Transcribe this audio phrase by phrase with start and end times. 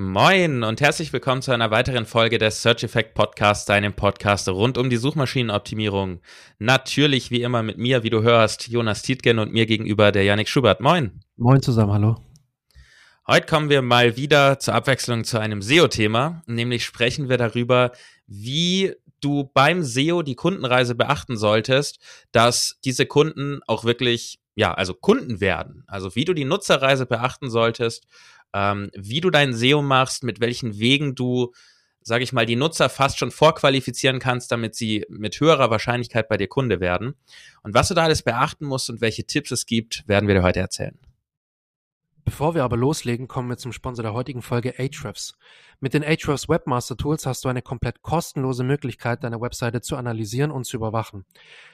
[0.00, 4.78] Moin und herzlich willkommen zu einer weiteren Folge des Search Effect Podcasts, deinem Podcast rund
[4.78, 6.22] um die Suchmaschinenoptimierung.
[6.58, 10.48] Natürlich wie immer mit mir, wie du hörst, Jonas Tietgen und mir gegenüber der Yannick
[10.48, 10.80] Schubert.
[10.80, 11.20] Moin.
[11.36, 12.16] Moin zusammen, hallo.
[13.26, 17.92] Heute kommen wir mal wieder zur Abwechslung zu einem SEO-Thema, nämlich sprechen wir darüber,
[18.26, 22.00] wie du beim SEO die Kundenreise beachten solltest,
[22.32, 25.84] dass diese Kunden auch wirklich, ja, also Kunden werden.
[25.86, 28.06] Also wie du die Nutzerreise beachten solltest
[28.54, 31.52] ähm, wie du dein SEO machst, mit welchen Wegen du,
[32.02, 36.36] sage ich mal, die Nutzer fast schon vorqualifizieren kannst, damit sie mit höherer Wahrscheinlichkeit bei
[36.36, 37.14] dir Kunde werden.
[37.62, 40.42] Und was du da alles beachten musst und welche Tipps es gibt, werden wir dir
[40.42, 40.98] heute erzählen.
[42.24, 45.34] Bevor wir aber loslegen, kommen wir zum Sponsor der heutigen Folge Ahrefs.
[45.80, 50.50] Mit den Ahrefs Webmaster Tools hast du eine komplett kostenlose Möglichkeit, deine Webseite zu analysieren
[50.50, 51.24] und zu überwachen.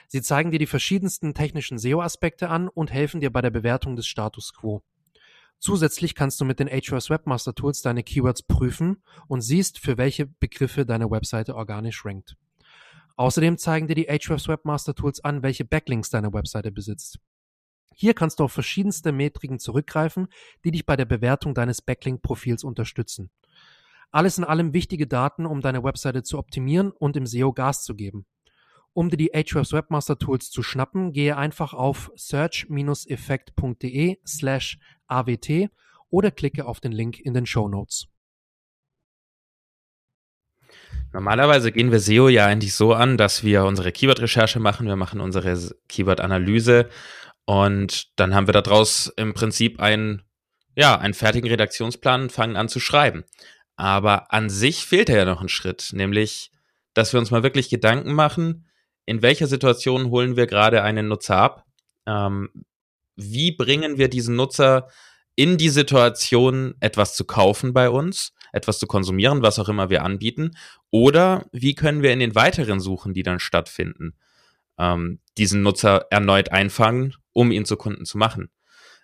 [0.06, 4.06] Sie zeigen dir die verschiedensten technischen SEO-Aspekte an und helfen dir bei der Bewertung des
[4.06, 4.82] Status quo.
[5.59, 10.27] Zusätzlich kannst du mit den Ahrefs Webmaster Tools deine Keywords prüfen und siehst, für welche
[10.27, 12.37] Begriffe deine Webseite organisch rankt.
[13.16, 17.18] Außerdem zeigen dir die Ahrefs Webmaster Tools an, welche Backlinks deine Webseite besitzt.
[17.95, 20.29] Hier kannst du auf verschiedenste Metriken zurückgreifen,
[20.65, 23.30] die dich bei der Bewertung deines Backlink-Profils unterstützen.
[24.10, 27.95] Alles in allem wichtige Daten, um deine Webseite zu optimieren und im SEO Gas zu
[27.95, 28.27] geben.
[28.93, 35.71] Um dir die Ahrefs Webmaster Tools zu schnappen, gehe einfach auf search-effekt.de slash awt
[36.10, 38.07] oder klicke auf den Link in den Show Notes.
[41.12, 45.21] Normalerweise gehen wir SEO ja eigentlich so an, dass wir unsere Keyword-Recherche machen, wir machen
[45.21, 46.88] unsere Keyword-Analyse
[47.45, 50.23] und dann haben wir daraus im Prinzip einen,
[50.74, 53.24] ja, einen fertigen Redaktionsplan und fangen an zu schreiben.
[53.77, 56.51] Aber an sich fehlt ja noch ein Schritt, nämlich,
[56.93, 58.66] dass wir uns mal wirklich Gedanken machen,
[59.07, 61.65] in welcher Situation holen wir gerade einen Nutzer ab?
[62.07, 62.51] Ähm,
[63.16, 64.88] wie bringen wir diesen Nutzer
[65.34, 70.03] in die Situation, etwas zu kaufen bei uns, etwas zu konsumieren, was auch immer wir
[70.03, 70.56] anbieten?
[70.91, 74.14] Oder wie können wir in den weiteren Suchen, die dann stattfinden,
[74.78, 78.50] ähm, diesen Nutzer erneut einfangen, um ihn zu Kunden zu machen?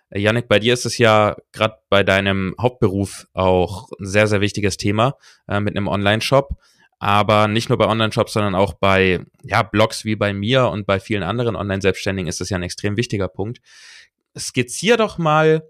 [0.09, 4.41] Äh, Yannick, bei dir ist es ja gerade bei deinem Hauptberuf auch ein sehr, sehr
[4.41, 5.15] wichtiges Thema
[5.47, 6.57] äh, mit einem Online-Shop
[7.03, 11.01] aber nicht nur bei Online-Shops, sondern auch bei ja, Blogs wie bei mir und bei
[11.01, 13.59] vielen anderen Online-Selbstständigen ist das ja ein extrem wichtiger Punkt.
[14.37, 15.69] Skizzier doch mal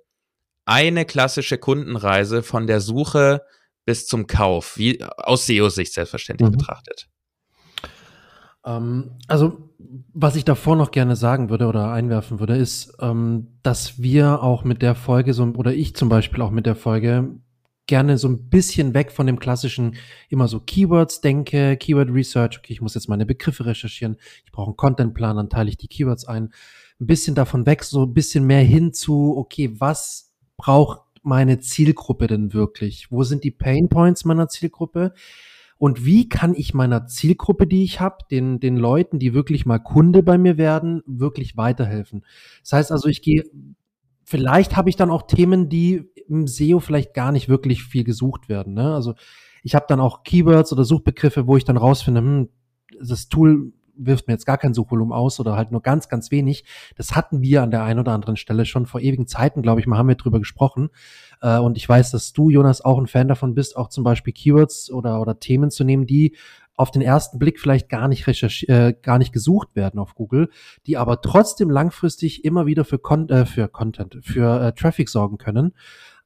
[0.66, 3.41] eine klassische Kundenreise von der Suche
[3.83, 6.57] bis zum Kauf, wie aus SEO-Sicht selbstverständlich mhm.
[6.57, 7.09] betrachtet.
[8.63, 9.71] Ähm, also,
[10.13, 14.63] was ich davor noch gerne sagen würde oder einwerfen würde, ist, ähm, dass wir auch
[14.63, 17.39] mit der Folge so, oder ich zum Beispiel auch mit der Folge
[17.88, 19.95] gerne so ein bisschen weg von dem klassischen
[20.29, 24.67] immer so Keywords denke, Keyword Research, okay, ich muss jetzt meine Begriffe recherchieren, ich brauche
[24.67, 26.53] einen Contentplan, dann teile ich die Keywords ein.
[26.99, 32.27] Ein bisschen davon weg, so ein bisschen mehr hin zu, okay, was braucht meine Zielgruppe
[32.27, 33.11] denn wirklich?
[33.11, 35.13] Wo sind die Pain Points meiner Zielgruppe?
[35.77, 39.79] Und wie kann ich meiner Zielgruppe, die ich habe, den, den Leuten, die wirklich mal
[39.79, 42.25] Kunde bei mir werden, wirklich weiterhelfen?
[42.61, 43.44] Das heißt also, ich gehe
[44.33, 48.49] vielleicht habe ich dann auch Themen, die im SEO vielleicht gar nicht wirklich viel gesucht
[48.49, 48.73] werden.
[48.73, 48.95] Ne?
[48.95, 49.13] Also
[49.61, 52.49] ich habe dann auch Keywords oder Suchbegriffe, wo ich dann rausfinde, hm,
[52.99, 56.66] das Tool wirft mir jetzt gar kein Suchvolumen aus oder halt nur ganz, ganz wenig.
[56.95, 59.85] Das hatten wir an der einen oder anderen Stelle schon vor ewigen Zeiten, glaube ich
[59.85, 60.89] mal, haben wir drüber gesprochen.
[61.39, 64.33] Äh, und ich weiß, dass du, Jonas, auch ein Fan davon bist, auch zum Beispiel
[64.33, 66.35] Keywords oder, oder Themen zu nehmen, die
[66.75, 70.50] auf den ersten Blick vielleicht gar nicht recherch äh, gar nicht gesucht werden auf Google,
[70.85, 75.38] die aber trotzdem langfristig immer wieder für, Con äh, für Content, für äh, Traffic sorgen
[75.38, 75.73] können.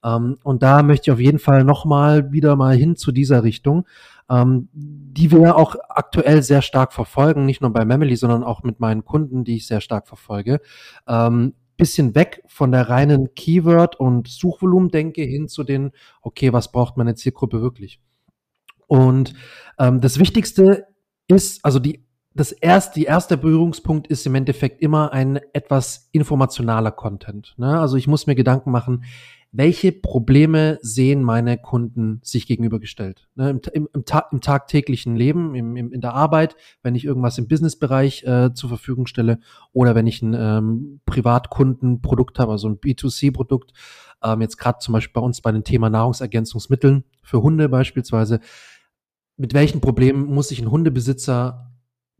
[0.03, 3.85] Ähm, und da möchte ich auf jeden Fall nochmal wieder mal hin zu dieser Richtung,
[4.29, 8.79] ähm, die wir auch aktuell sehr stark verfolgen, nicht nur bei Memely, sondern auch mit
[8.79, 10.61] meinen Kunden, die ich sehr stark verfolge.
[11.07, 15.91] Ähm, bisschen weg von der reinen Keyword- und Suchvolumen-Denke hin zu den,
[16.21, 18.01] okay, was braucht meine Zielgruppe wirklich?
[18.87, 19.33] Und
[19.77, 20.87] ähm, das Wichtigste
[21.27, 26.91] ist, also die, das erste, die erste Berührungspunkt ist im Endeffekt immer ein etwas informationaler
[26.91, 27.53] Content.
[27.57, 27.79] Ne?
[27.79, 29.03] Also ich muss mir Gedanken machen,
[29.51, 33.27] welche Probleme sehen meine Kunden sich gegenübergestellt?
[33.35, 37.47] Ne, im, im, im, ta im, tagtäglichen Leben, in der Arbeit, wenn ich irgendwas im
[37.47, 39.39] Businessbereich äh, zur Verfügung stelle
[39.71, 43.71] oder wenn ich ein ähm, Privatkundenprodukt habe, also ein B2C-Produkt,
[44.23, 48.41] ähm, jetzt gerade zum Beispiel bei uns bei dem Thema Nahrungsergänzungsmitteln für Hunde beispielsweise,
[49.37, 51.71] mit welchen Problemen muss sich ein Hundebesitzer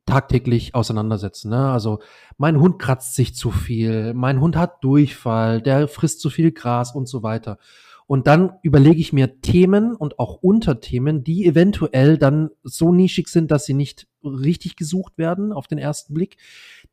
[0.05, 1.49] tagtäglich auseinandersetzen.
[1.49, 1.69] Ne?
[1.69, 1.99] Also
[2.37, 6.95] mein Hund kratzt sich zu viel, mein Hund hat Durchfall, der frisst zu viel Gras
[6.95, 7.59] und so weiter.
[8.07, 13.51] Und dann überlege ich mir Themen und auch Unterthemen, die eventuell dann so nischig sind,
[13.51, 16.37] dass sie nicht richtig gesucht werden auf den ersten Blick,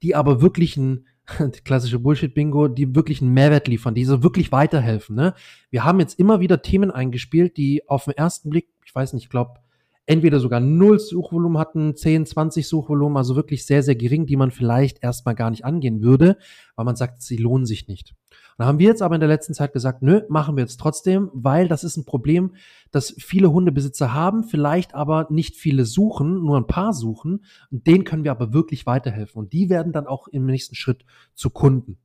[0.02, 1.06] die aber wirklich ein
[1.64, 5.14] klassische Bullshit-Bingo, die wirklich einen Mehrwert liefern, die so wirklich weiterhelfen.
[5.14, 5.34] Ne?
[5.70, 9.22] Wir haben jetzt immer wieder Themen eingespielt, die auf den ersten Blick, ich weiß nicht,
[9.22, 9.60] ich glaube,
[10.06, 14.50] entweder sogar null Suchvolumen hatten, 10, 20 Suchvolumen, also wirklich sehr, sehr gering, die man
[14.50, 16.36] vielleicht erstmal gar nicht angehen würde,
[16.76, 18.14] weil man sagt, sie lohnen sich nicht.
[18.56, 20.78] Und da haben wir jetzt aber in der letzten Zeit gesagt, nö, machen wir jetzt
[20.78, 22.54] trotzdem, weil das ist ein Problem,
[22.92, 27.44] das viele Hundebesitzer haben, vielleicht aber nicht viele suchen, nur ein paar suchen.
[27.72, 29.40] Und denen können wir aber wirklich weiterhelfen.
[29.40, 31.04] Und die werden dann auch im nächsten Schritt
[31.34, 31.98] zu Kunden.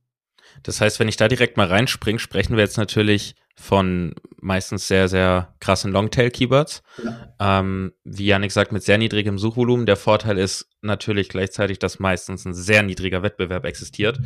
[0.64, 5.08] Das heißt, wenn ich da direkt mal reinspringe, sprechen wir jetzt natürlich von meistens sehr,
[5.08, 6.82] sehr krassen Longtail-Keywords.
[7.04, 7.60] Ja.
[7.60, 9.84] Ähm, wie Janik sagt, mit sehr niedrigem Suchvolumen.
[9.84, 14.18] Der Vorteil ist natürlich gleichzeitig, dass meistens ein sehr niedriger Wettbewerb existiert.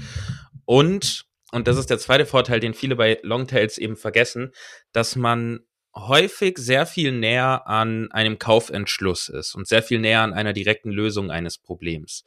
[0.64, 4.52] Und, und das ist der zweite Vorteil, den viele bei Longtails eben vergessen,
[4.92, 5.60] dass man
[5.96, 10.90] häufig sehr viel näher an einem Kaufentschluss ist und sehr viel näher an einer direkten
[10.90, 12.24] Lösung eines Problems.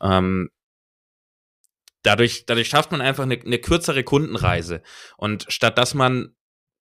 [0.00, 0.48] Ähm,
[2.02, 4.82] dadurch, dadurch schafft man einfach eine, eine kürzere Kundenreise.
[5.18, 6.34] Und statt dass man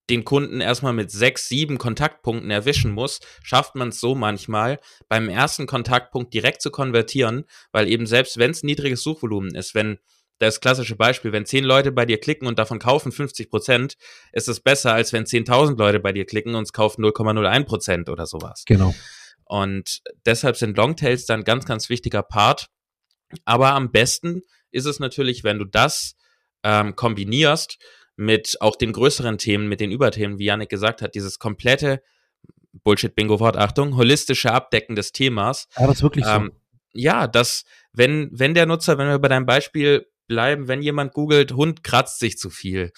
[0.10, 5.30] den Kunden erstmal mit sechs, sieben Kontaktpunkten erwischen muss, schafft man es so manchmal, beim
[5.30, 10.00] ersten Kontaktpunkt direkt zu konvertieren, weil eben selbst wenn es niedriges Suchvolumen ist, wenn
[10.40, 13.98] das klassische Beispiel, wenn zehn Leute bei dir klicken und davon kaufen 50 Prozent,
[14.32, 18.10] ist es besser, als wenn 10.000 Leute bei dir klicken und es kaufen 0,01 Prozent
[18.10, 18.64] oder sowas.
[18.66, 18.94] Genau.
[19.46, 22.68] Und deshalb sind Longtails dann ganz, ganz wichtiger Part.
[23.46, 26.16] Aber am besten ist es natürlich, wenn du das
[26.64, 27.78] ähm, kombinierst
[28.18, 32.02] mit auch den größeren Themen, mit den Überthemen, wie Janik gesagt hat, dieses komplette
[32.84, 35.68] Bullshit-Bingo-Wort, Achtung, holistische Abdecken des Themas.
[35.78, 36.60] Ja, das ist wirklich ähm, so.
[37.00, 41.54] Ja, dass, wenn, wenn der Nutzer, wenn wir bei deinem Beispiel bleiben, wenn jemand googelt,
[41.54, 42.92] Hund kratzt sich zu viel,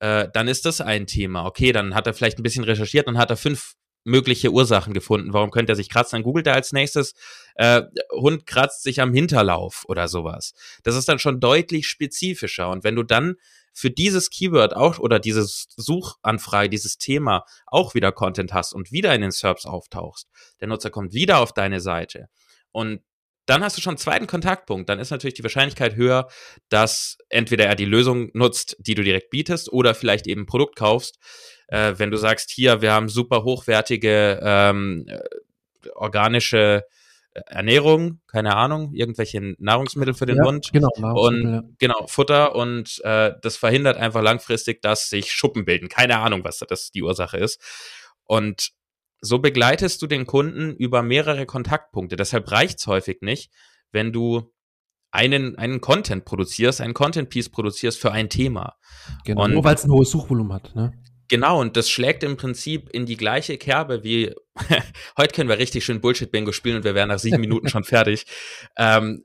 [0.00, 1.46] äh, dann ist das ein Thema.
[1.46, 5.32] Okay, dann hat er vielleicht ein bisschen recherchiert und hat er fünf mögliche Ursachen gefunden.
[5.32, 6.16] Warum könnte er sich kratzen?
[6.16, 7.14] Dann googelt er als nächstes,
[7.54, 7.82] äh,
[8.12, 10.52] Hund kratzt sich am Hinterlauf oder sowas.
[10.82, 12.68] Das ist dann schon deutlich spezifischer.
[12.68, 13.36] Und wenn du dann
[13.74, 19.14] für dieses Keyword auch oder dieses Suchanfrage, dieses Thema auch wieder Content hast und wieder
[19.14, 20.28] in den SERPs auftauchst,
[20.60, 22.28] der Nutzer kommt wieder auf deine Seite
[22.72, 23.02] und
[23.46, 24.88] dann hast du schon einen zweiten Kontaktpunkt.
[24.88, 26.28] Dann ist natürlich die Wahrscheinlichkeit höher,
[26.70, 30.76] dass entweder er die Lösung nutzt, die du direkt bietest, oder vielleicht eben ein Produkt
[30.76, 31.18] kaufst.
[31.68, 35.20] Äh, wenn du sagst, hier, wir haben super hochwertige ähm, äh,
[35.94, 36.84] organische
[37.46, 41.62] Ernährung, keine Ahnung, irgendwelche Nahrungsmittel für den ja, Hund genau, und ja.
[41.78, 45.88] genau Futter und äh, das verhindert einfach langfristig, dass sich Schuppen bilden.
[45.88, 47.60] Keine Ahnung, was das die Ursache ist.
[48.24, 48.70] Und
[49.20, 52.16] so begleitest du den Kunden über mehrere Kontaktpunkte.
[52.16, 53.50] Deshalb reicht es häufig nicht,
[53.90, 54.52] wenn du
[55.10, 58.76] einen, einen Content produzierst, einen Content-Piece produzierst für ein Thema.
[59.24, 60.74] Genau, und, nur weil es ein hohes Suchvolumen hat.
[60.74, 60.92] Ne?
[61.28, 64.34] Genau, und das schlägt im Prinzip in die gleiche Kerbe wie,
[65.16, 68.26] heute können wir richtig schön Bullshit-Bingo spielen und wir wären nach sieben Minuten schon fertig.
[68.76, 69.22] Ähm,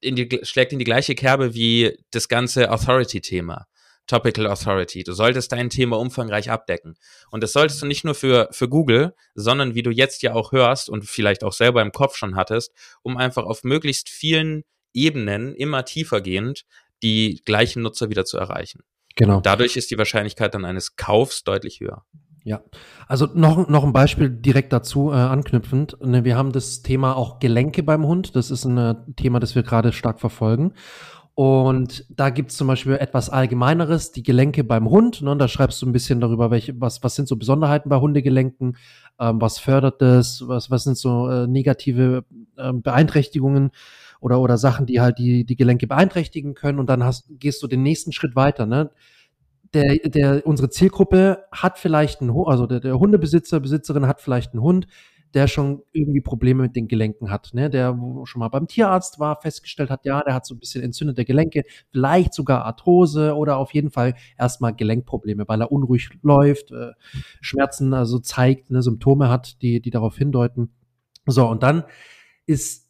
[0.00, 3.66] in die, schlägt in die gleiche Kerbe wie das ganze Authority-Thema.
[4.06, 5.04] Topical Authority.
[5.04, 6.96] Du solltest dein Thema umfangreich abdecken.
[7.30, 10.52] Und das solltest du nicht nur für, für Google, sondern wie du jetzt ja auch
[10.52, 12.72] hörst und vielleicht auch selber im Kopf schon hattest,
[13.02, 16.64] um einfach auf möglichst vielen Ebenen immer tiefer gehend
[17.02, 18.82] die gleichen Nutzer wieder zu erreichen.
[19.16, 19.36] Genau.
[19.38, 22.04] Und dadurch ist die Wahrscheinlichkeit dann eines Kaufs deutlich höher.
[22.44, 22.60] Ja,
[23.06, 25.96] also noch, noch ein Beispiel direkt dazu äh, anknüpfend.
[26.04, 28.34] Ne, wir haben das Thema auch Gelenke beim Hund.
[28.34, 30.72] Das ist ein äh, Thema, das wir gerade stark verfolgen.
[31.34, 35.22] Und da gibt es zum Beispiel etwas Allgemeineres, die Gelenke beim Hund.
[35.22, 35.34] Ne?
[35.36, 38.76] Da schreibst du ein bisschen darüber, welche, was, was sind so Besonderheiten bei Hundegelenken,
[39.18, 42.24] ähm, was fördert das, was, was sind so äh, negative
[42.56, 43.70] äh, Beeinträchtigungen
[44.22, 46.78] oder, oder Sachen, die halt die, die Gelenke beeinträchtigen können.
[46.78, 48.66] Und dann hast, gehst du den nächsten Schritt weiter.
[48.66, 48.90] Ne?
[49.74, 54.62] Der, der, unsere Zielgruppe hat vielleicht einen, also der, der Hundebesitzer, Besitzerin hat vielleicht einen
[54.62, 54.86] Hund,
[55.34, 57.68] der schon irgendwie Probleme mit den Gelenken hat, ne?
[57.68, 61.24] der schon mal beim Tierarzt war, festgestellt hat, ja, der hat so ein bisschen entzündete
[61.24, 66.92] Gelenke, vielleicht sogar Arthrose oder auf jeden Fall erstmal Gelenkprobleme, weil er unruhig läuft, äh,
[67.40, 70.70] Schmerzen also zeigt, ne, Symptome hat, die, die darauf hindeuten.
[71.26, 71.84] So, und dann
[72.46, 72.81] ist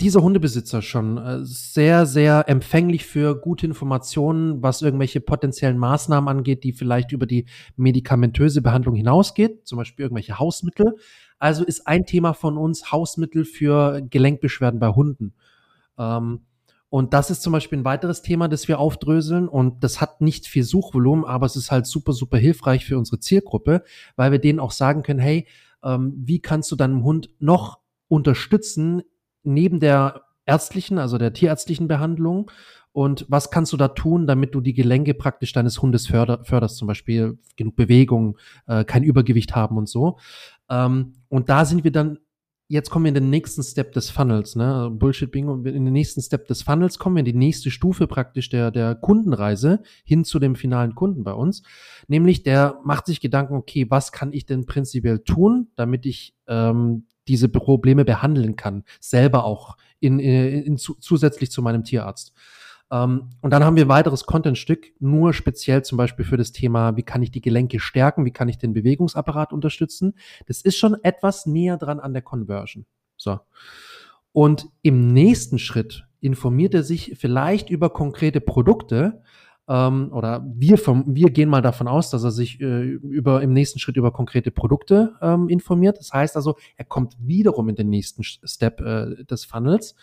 [0.00, 6.64] dieser Hundebesitzer schon äh, sehr, sehr empfänglich für gute Informationen, was irgendwelche potenziellen Maßnahmen angeht,
[6.64, 7.46] die vielleicht über die
[7.76, 10.96] medikamentöse Behandlung hinausgeht, zum Beispiel irgendwelche Hausmittel.
[11.38, 15.34] Also ist ein Thema von uns Hausmittel für Gelenkbeschwerden bei Hunden.
[15.98, 16.40] Ähm,
[16.88, 19.48] und das ist zum Beispiel ein weiteres Thema, das wir aufdröseln.
[19.48, 23.18] Und das hat nicht viel Suchvolumen, aber es ist halt super, super hilfreich für unsere
[23.18, 23.82] Zielgruppe,
[24.14, 25.46] weil wir denen auch sagen können, hey,
[25.82, 29.02] ähm, wie kannst du deinem Hund noch unterstützen
[29.44, 32.50] neben der ärztlichen, also der tierärztlichen Behandlung
[32.92, 36.76] und was kannst du da tun, damit du die Gelenke praktisch deines Hundes förder, förderst,
[36.76, 40.18] zum Beispiel genug Bewegung, äh, kein Übergewicht haben und so.
[40.68, 42.18] Ähm, und da sind wir dann
[42.72, 44.90] jetzt kommen wir in den nächsten Step des Funnels, ne?
[44.90, 45.56] Bullshit Bingo.
[45.56, 48.94] In den nächsten Step des Funnels kommen wir in die nächste Stufe praktisch der, der
[48.94, 51.62] Kundenreise hin zu dem finalen Kunden bei uns.
[52.08, 57.04] Nämlich der macht sich Gedanken, okay, was kann ich denn prinzipiell tun, damit ich ähm,
[57.28, 62.32] diese Probleme behandeln kann, selber auch in, in, in zu, zusätzlich zu meinem Tierarzt.
[62.90, 66.96] Ähm, und dann haben wir ein weiteres Contentstück, nur speziell zum Beispiel für das Thema,
[66.96, 70.14] wie kann ich die Gelenke stärken, wie kann ich den Bewegungsapparat unterstützen.
[70.46, 72.84] Das ist schon etwas näher dran an der Conversion.
[73.16, 73.40] So.
[74.32, 79.22] Und im nächsten Schritt informiert er sich vielleicht über konkrete Produkte,
[79.68, 83.52] ähm, oder wir, vom, wir gehen mal davon aus, dass er sich äh, über, im
[83.52, 85.98] nächsten Schritt über konkrete Produkte ähm, informiert.
[85.98, 89.94] Das heißt also, er kommt wiederum in den nächsten Step äh, des Funnels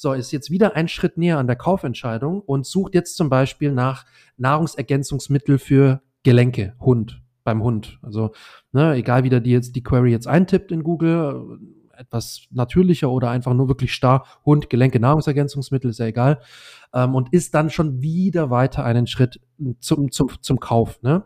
[0.00, 3.72] so, ist jetzt wieder ein Schritt näher an der Kaufentscheidung und sucht jetzt zum Beispiel
[3.72, 4.06] nach
[4.36, 7.98] Nahrungsergänzungsmittel für Gelenke, Hund, beim Hund.
[8.00, 8.30] Also,
[8.70, 11.58] ne, egal wie der die jetzt die Query jetzt eintippt in Google,
[11.98, 16.40] etwas natürlicher oder einfach nur wirklich starr, Hund, Gelenke, Nahrungsergänzungsmittel, ist ja egal,
[16.94, 19.40] ähm, und ist dann schon wieder weiter einen Schritt
[19.80, 21.24] zum, zum, zum Kauf, ne?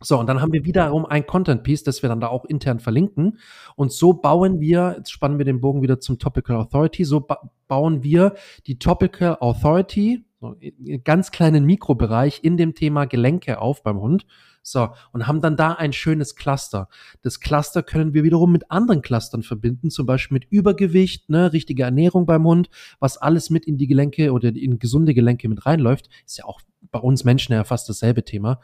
[0.00, 2.78] So, und dann haben wir wiederum ein Content Piece, das wir dann da auch intern
[2.78, 3.38] verlinken.
[3.74, 7.50] Und so bauen wir, jetzt spannen wir den Bogen wieder zum Topical Authority, so ba
[7.68, 8.34] bauen wir
[8.66, 14.26] die Topical Authority, so einen ganz kleinen Mikrobereich in dem Thema Gelenke auf beim Hund.
[14.66, 16.88] So, und haben dann da ein schönes Cluster.
[17.20, 21.82] Das Cluster können wir wiederum mit anderen Clustern verbinden, zum Beispiel mit Übergewicht, ne, richtige
[21.82, 26.08] Ernährung beim Hund, was alles mit in die Gelenke oder in gesunde Gelenke mit reinläuft.
[26.24, 28.60] Ist ja auch bei uns Menschen ja fast dasselbe Thema.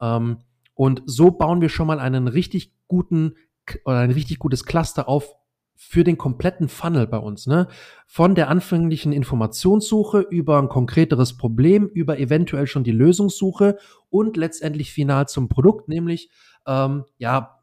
[0.00, 0.38] Ähm,
[0.72, 3.34] und so bauen wir schon mal einen richtig guten
[3.84, 5.34] oder ein richtig gutes Cluster auf
[5.76, 7.68] für den kompletten Funnel bei uns, ne?
[8.06, 13.78] Von der anfänglichen Informationssuche über ein konkreteres Problem, über eventuell schon die Lösungssuche
[14.08, 16.30] und letztendlich final zum Produkt, nämlich
[16.66, 17.60] ähm, ja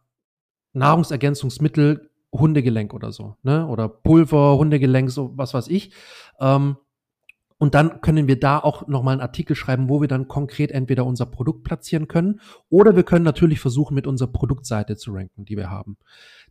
[0.73, 3.67] Nahrungsergänzungsmittel, Hundegelenk oder so, ne?
[3.67, 5.93] Oder Pulver, Hundegelenk, so was weiß ich.
[6.39, 6.77] Ähm,
[7.61, 11.05] und dann können wir da auch nochmal einen Artikel schreiben, wo wir dann konkret entweder
[11.05, 15.57] unser Produkt platzieren können oder wir können natürlich versuchen, mit unserer Produktseite zu ranken, die
[15.57, 15.97] wir haben.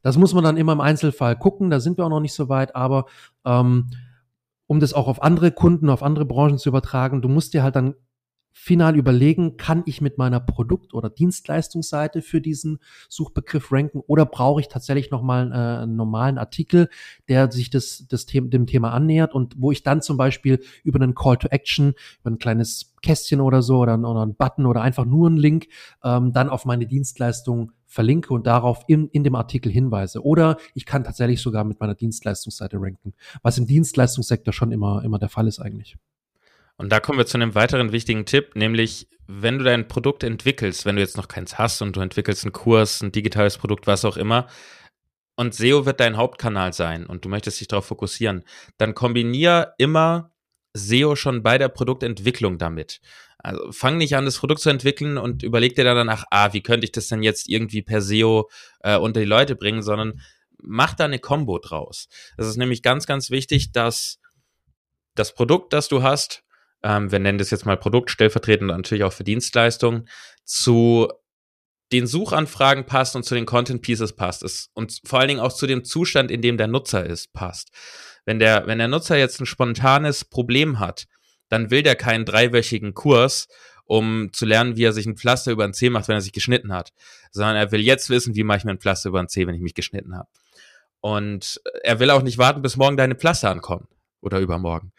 [0.03, 2.49] Das muss man dann immer im Einzelfall gucken, da sind wir auch noch nicht so
[2.49, 3.07] weit, aber
[3.45, 3.91] ähm,
[4.69, 7.75] um das auch auf andere Kunden, auf andere Branchen zu übertragen, du musst dir halt
[7.75, 7.97] dann
[8.53, 12.79] final überlegen, kann ich mit meiner Produkt- oder Dienstleistungsseite für diesen
[13.09, 16.89] Suchbegriff ranken oder brauche ich tatsächlich nochmal äh, einen normalen Artikel,
[17.29, 21.01] der sich das, das The dem Thema annähert und wo ich dann zum Beispiel über
[21.01, 24.83] einen Call to Action, über ein kleines Kästchen oder so oder, oder einen Button oder
[24.83, 25.69] einfach nur einen Link
[26.05, 30.25] ähm, dann auf meine Dienstleistung verlinke und darauf in, in dem Artikel hinweise.
[30.25, 35.19] Oder ich kann tatsächlich sogar mit meiner Dienstleistungsseite ranken, was im Dienstleistungssektor schon immer, immer
[35.19, 35.97] der Fall ist eigentlich.
[36.81, 40.87] Und da kommen wir zu einem weiteren wichtigen Tipp, nämlich wenn du dein Produkt entwickelst,
[40.87, 44.07] wenn du jetzt noch keins hast und du entwickelst einen Kurs, ein digitales Produkt, was
[44.07, 44.47] auch immer,
[45.37, 48.45] und SEO wird dein Hauptkanal sein und du möchtest dich darauf fokussieren,
[48.79, 50.33] dann kombinier immer
[50.73, 53.03] SEO schon bei der Produktentwicklung damit.
[53.37, 56.63] Also fang nicht an, das Produkt zu entwickeln und überleg dir dann danach, ah, wie
[56.63, 58.49] könnte ich das denn jetzt irgendwie per SEO
[58.81, 60.23] äh, unter die Leute bringen, sondern
[60.57, 62.09] mach da eine Combo draus.
[62.39, 64.19] Das ist nämlich ganz, ganz wichtig, dass
[65.15, 66.43] das Produkt, das du hast,
[66.83, 70.09] ähm, wir nennen das jetzt mal Produkt, stellvertretend natürlich auch für Dienstleistungen,
[70.45, 71.09] zu
[71.93, 75.53] den Suchanfragen passt und zu den Content Pieces passt es und vor allen Dingen auch
[75.53, 77.71] zu dem Zustand, in dem der Nutzer ist, passt.
[78.25, 81.07] Wenn der, wenn der Nutzer jetzt ein spontanes Problem hat,
[81.49, 83.49] dann will der keinen dreiwöchigen Kurs,
[83.85, 86.33] um zu lernen, wie er sich ein Pflaster über ein C macht, wenn er sich
[86.33, 86.93] geschnitten hat,
[87.33, 89.55] sondern er will jetzt wissen, wie mache ich mir ein Pflaster über ein C, wenn
[89.57, 90.29] ich mich geschnitten habe.
[91.01, 93.89] Und er will auch nicht warten, bis morgen deine Pflaster ankommen
[94.21, 94.93] oder übermorgen.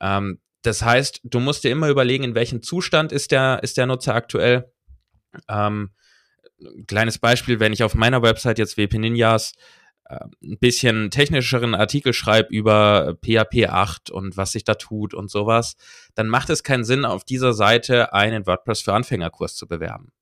[0.00, 3.86] Ähm, das heißt, du musst dir immer überlegen, in welchem Zustand ist der, ist der
[3.86, 4.72] Nutzer aktuell.
[5.48, 5.90] Ähm,
[6.86, 9.52] kleines Beispiel, wenn ich auf meiner Website jetzt WP Ninjas
[10.08, 15.30] äh, ein bisschen technischeren Artikel schreibe über PHP 8 und was sich da tut und
[15.30, 15.76] sowas,
[16.14, 20.12] dann macht es keinen Sinn, auf dieser Seite einen WordPress für Anfängerkurs zu bewerben.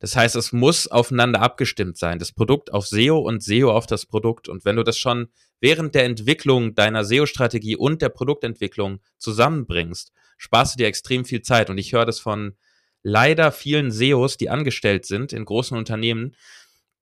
[0.00, 2.18] Das heißt, es muss aufeinander abgestimmt sein.
[2.18, 4.48] Das Produkt auf SEO und SEO auf das Produkt.
[4.48, 5.28] Und wenn du das schon
[5.60, 11.70] während der Entwicklung deiner SEO-Strategie und der Produktentwicklung zusammenbringst, sparst du dir extrem viel Zeit.
[11.70, 12.54] Und ich höre das von
[13.02, 16.34] leider vielen SEOs, die angestellt sind in großen Unternehmen,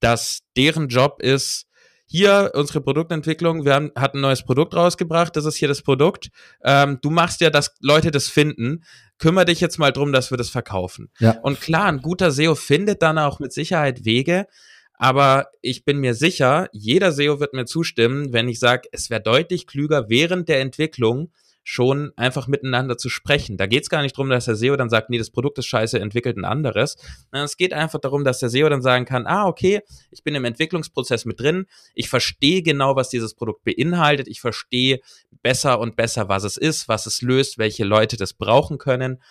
[0.01, 1.67] dass deren Job ist,
[2.13, 6.29] hier unsere Produktentwicklung, wir haben, hatten ein neues Produkt rausgebracht, das ist hier das Produkt.
[6.63, 8.85] Ähm, du machst ja, dass Leute das finden.
[9.17, 11.11] Kümmere dich jetzt mal drum, dass wir das verkaufen.
[11.21, 11.39] Ja.
[11.41, 14.47] Und klar, ein guter SEO findet dann auch mit Sicherheit Wege,
[14.95, 19.23] aber ich bin mir sicher, jeder SEO wird mir zustimmen, wenn ich sage, es wäre
[19.23, 21.33] deutlich klüger, während der Entwicklung
[21.65, 23.57] schon einfach miteinander zu sprechen.
[23.57, 25.67] Da geht es gar nicht darum, dass der SEO dann sagt, nee, das Produkt ist
[25.67, 26.97] scheiße, entwickelt ein anderes.
[27.31, 29.81] Es geht einfach darum, dass der SEO dann sagen kann, ah, okay,
[30.11, 35.01] ich bin im Entwicklungsprozess mit drin, ich verstehe genau, was dieses Produkt beinhaltet, ich verstehe
[35.43, 39.23] besser und besser, was es ist, was es löst, welche Leute das brauchen können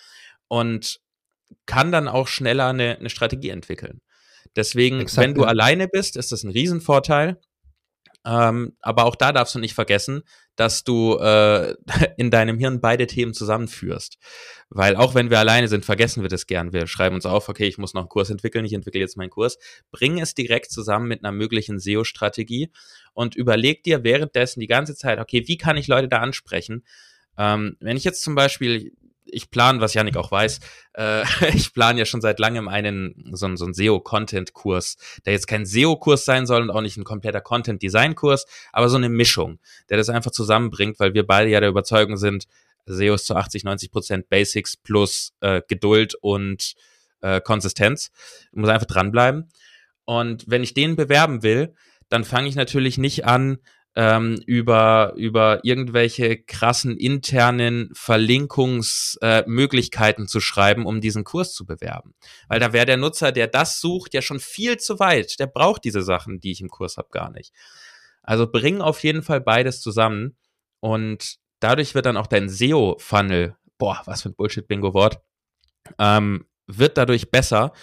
[0.48, 1.02] und
[1.66, 4.00] kann dann auch schneller eine, eine Strategie entwickeln.
[4.56, 5.48] Deswegen, Exakt, wenn du ja.
[5.48, 7.40] alleine bist, ist das ein Riesenvorteil.
[8.24, 10.22] Ähm, aber auch da darfst du nicht vergessen,
[10.56, 11.76] dass du äh,
[12.18, 14.18] in deinem Hirn beide Themen zusammenführst.
[14.70, 16.72] Weil auch wenn wir alleine sind, vergessen wir das gern.
[16.72, 19.32] Wir schreiben uns auf, okay, ich muss noch einen Kurs entwickeln, ich entwickle jetzt meinen
[19.32, 19.58] Kurs.
[19.92, 22.72] Bring es direkt zusammen mit einer möglichen SEO-Strategie
[23.14, 26.86] und überleg dir währenddessen die ganze Zeit, okay, wie kann ich Leute da ansprechen?
[27.38, 28.92] Ähm, wenn ich jetzt zum Beispiel,
[29.26, 30.60] ich plane, was Janik auch weiß,
[30.94, 31.24] äh,
[31.54, 36.26] ich plane ja schon seit langem einen so, so einen SEO-Content-Kurs, der jetzt kein SEO-Kurs
[36.26, 39.60] sein soll und auch nicht ein kompletter Content-Design-Kurs, aber so eine Mischung,
[39.90, 42.46] der das einfach zusammenbringt, weil wir beide ja der Überzeugung sind,
[42.86, 46.74] SEO ist zu 80, 90 Prozent Basics plus äh, Geduld und
[47.22, 48.12] äh, Konsistenz.
[48.52, 49.50] Ich muss einfach dranbleiben.
[50.06, 51.76] Und wenn ich den bewerben will,
[52.10, 53.60] dann fange ich natürlich nicht an,
[53.96, 62.14] ähm, über, über irgendwelche krassen internen Verlinkungsmöglichkeiten äh, zu schreiben, um diesen Kurs zu bewerben.
[62.48, 65.40] Weil da wäre der Nutzer, der das sucht, ja schon viel zu weit.
[65.40, 67.52] Der braucht diese Sachen, die ich im Kurs habe, gar nicht.
[68.24, 70.38] Also bring auf jeden Fall beides zusammen
[70.80, 75.20] und dadurch wird dann auch dein SEO-Funnel, boah, was für ein Bullshit-Bingo-Wort,
[76.00, 77.74] ähm, wird dadurch besser.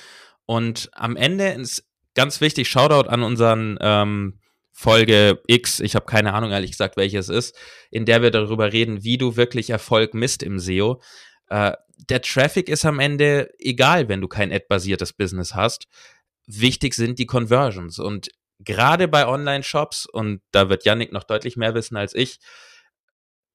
[0.46, 1.84] Und am Ende ist
[2.14, 4.38] ganz wichtig, Shoutout an unseren ähm,
[4.80, 7.58] Folge X, ich habe keine Ahnung ehrlich gesagt, welches ist,
[7.90, 11.02] in der wir darüber reden, wie du wirklich Erfolg misst im SEO.
[11.48, 11.72] Äh,
[12.08, 15.88] der Traffic ist am Ende egal, wenn du kein ad-basiertes Business hast.
[16.46, 17.98] Wichtig sind die Conversions.
[17.98, 18.28] Und
[18.60, 22.38] gerade bei Online-Shops, und da wird Yannick noch deutlich mehr wissen als ich,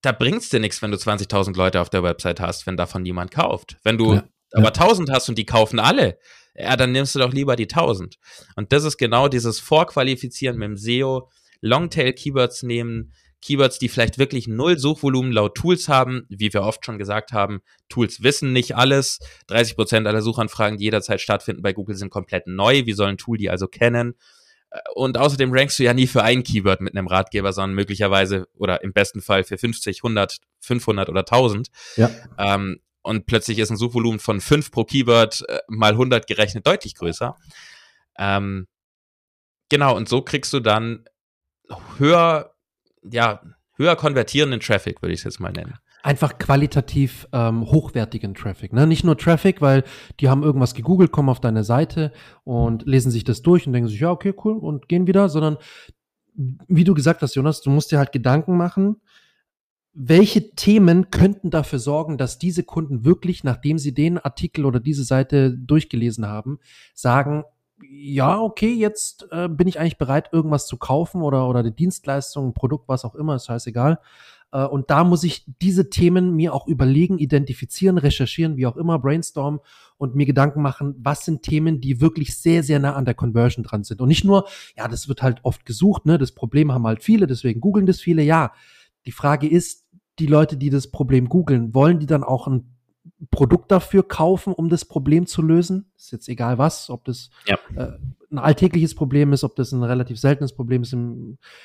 [0.02, 3.32] da bringt's dir nichts, wenn du 20.000 Leute auf der Website hast, wenn davon niemand
[3.32, 3.78] kauft.
[3.84, 4.74] Wenn du ja, aber ja.
[4.74, 6.20] 1000 hast und die kaufen alle,
[6.56, 8.18] ja, dann nimmst du doch lieber die 1000.
[8.56, 11.30] Und das ist genau dieses Vorqualifizieren mit dem SEO,
[11.62, 16.98] Longtail-Keywords nehmen, Keywords, die vielleicht wirklich null Suchvolumen laut Tools haben, wie wir oft schon
[16.98, 19.20] gesagt haben, Tools wissen nicht alles.
[19.48, 22.86] 30 Prozent aller Suchanfragen, die jederzeit stattfinden bei Google, sind komplett neu.
[22.86, 24.16] Wie soll ein Tool die also kennen?
[24.96, 28.82] Und außerdem rankst du ja nie für ein Keyword mit einem Ratgeber, sondern möglicherweise oder
[28.82, 31.68] im besten Fall für 50, 100, 500 oder 1000.
[31.98, 32.10] Ja.
[32.40, 36.96] Ähm, und plötzlich ist ein Suchvolumen von 5 pro Keyword äh, mal 100 gerechnet deutlich
[36.96, 37.36] größer.
[38.18, 38.68] Ähm,
[39.70, 41.06] genau, und so kriegst du dann
[41.98, 42.56] höher,
[43.04, 43.42] ja,
[43.76, 45.76] höher konvertierenden Traffic, würde ich es jetzt mal nennen.
[46.02, 48.74] Einfach qualitativ ähm, hochwertigen Traffic.
[48.74, 48.86] Ne?
[48.86, 49.84] Nicht nur Traffic, weil
[50.20, 52.12] die haben irgendwas gegoogelt, kommen auf deine Seite
[52.44, 55.58] und lesen sich das durch und denken sich, ja, okay, cool, und gehen wieder, sondern
[56.36, 59.02] wie du gesagt hast, Jonas, du musst dir halt Gedanken machen,
[59.94, 65.04] welche Themen könnten dafür sorgen, dass diese Kunden wirklich, nachdem sie den Artikel oder diese
[65.04, 66.60] Seite durchgelesen haben,
[66.94, 67.44] sagen,
[67.90, 72.48] ja, okay, jetzt äh, bin ich eigentlich bereit, irgendwas zu kaufen oder, oder die Dienstleistung,
[72.48, 74.00] ein Produkt, was auch immer, ist scheißegal.
[74.52, 79.00] Äh, und da muss ich diese Themen mir auch überlegen, identifizieren, recherchieren, wie auch immer,
[79.00, 79.60] brainstormen
[79.98, 83.64] und mir Gedanken machen, was sind Themen, die wirklich sehr, sehr nah an der Conversion
[83.64, 84.02] dran sind.
[84.02, 87.28] Und nicht nur, ja, das wird halt oft gesucht, ne, das Problem haben halt viele,
[87.28, 88.54] deswegen googeln das viele, ja.
[89.06, 89.83] Die Frage ist,
[90.20, 92.76] die Leute, die das Problem googeln, wollen die dann auch ein
[93.32, 95.92] Produkt dafür kaufen, um das Problem zu lösen?
[95.98, 97.58] Ist jetzt egal was, ob das ja.
[97.76, 97.98] äh,
[98.32, 100.96] ein alltägliches Problem ist, ob das ein relativ seltenes Problem ist,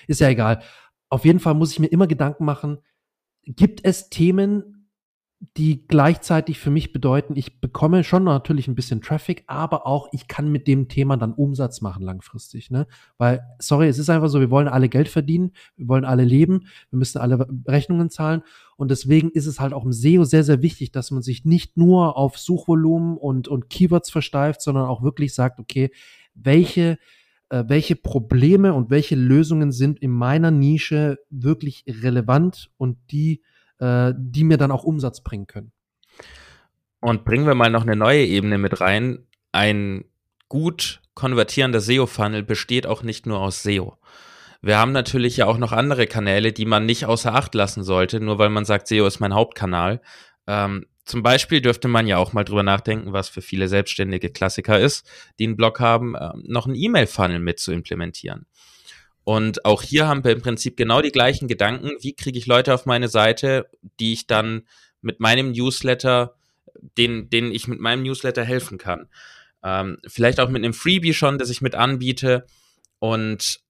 [0.06, 0.62] ist ja egal.
[1.08, 2.78] Auf jeden Fall muss ich mir immer Gedanken machen,
[3.44, 4.77] gibt es Themen,
[5.40, 10.26] die gleichzeitig für mich bedeuten, ich bekomme schon natürlich ein bisschen Traffic, aber auch ich
[10.26, 12.88] kann mit dem Thema dann Umsatz machen langfristig, ne?
[13.18, 16.66] Weil, sorry, es ist einfach so, wir wollen alle Geld verdienen, wir wollen alle leben,
[16.90, 18.42] wir müssen alle Rechnungen zahlen
[18.76, 21.76] und deswegen ist es halt auch im SEO sehr, sehr wichtig, dass man sich nicht
[21.76, 25.92] nur auf Suchvolumen und, und Keywords versteift, sondern auch wirklich sagt, okay,
[26.34, 26.98] welche
[27.50, 33.40] äh, welche Probleme und welche Lösungen sind in meiner Nische wirklich relevant und die
[33.80, 35.72] äh, die mir dann auch Umsatz bringen können.
[37.00, 39.26] Und bringen wir mal noch eine neue Ebene mit rein.
[39.52, 40.04] Ein
[40.48, 43.96] gut konvertierender SEO-Funnel besteht auch nicht nur aus SEO.
[44.60, 48.20] Wir haben natürlich ja auch noch andere Kanäle, die man nicht außer Acht lassen sollte,
[48.20, 50.00] nur weil man sagt, SEO ist mein Hauptkanal.
[50.48, 54.78] Ähm, zum Beispiel dürfte man ja auch mal drüber nachdenken, was für viele selbstständige Klassiker
[54.78, 58.46] ist, die einen Blog haben, äh, noch einen E-Mail-Funnel mit zu implementieren.
[59.28, 61.90] Und auch hier haben wir im Prinzip genau die gleichen Gedanken.
[62.00, 63.68] Wie kriege ich Leute auf meine Seite,
[64.00, 64.66] die ich dann
[65.02, 66.34] mit meinem Newsletter,
[66.96, 69.10] denen, denen ich mit meinem Newsletter helfen kann?
[69.62, 72.46] Ähm, vielleicht auch mit einem Freebie schon, das ich mit anbiete.
[73.00, 73.60] Und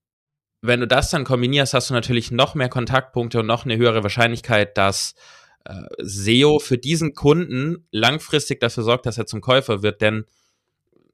[0.60, 4.04] wenn du das dann kombinierst, hast du natürlich noch mehr Kontaktpunkte und noch eine höhere
[4.04, 5.16] Wahrscheinlichkeit, dass
[5.64, 10.24] äh, SEO für diesen Kunden langfristig dafür sorgt, dass er zum Käufer wird, denn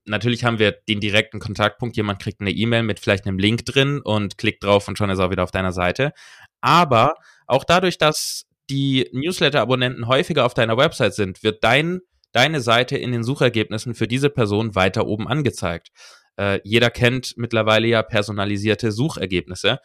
[0.05, 4.01] natürlich haben wir den direkten Kontaktpunkt, jemand kriegt eine E-Mail mit vielleicht einem Link drin
[4.01, 6.13] und klickt drauf und schon ist er wieder auf deiner Seite.
[6.61, 7.15] Aber
[7.47, 12.01] auch dadurch, dass die Newsletter-Abonnenten häufiger auf deiner Website sind, wird dein,
[12.33, 15.91] deine Seite in den Suchergebnissen für diese Person weiter oben angezeigt.
[16.37, 19.79] Äh, jeder kennt mittlerweile ja personalisierte Suchergebnisse.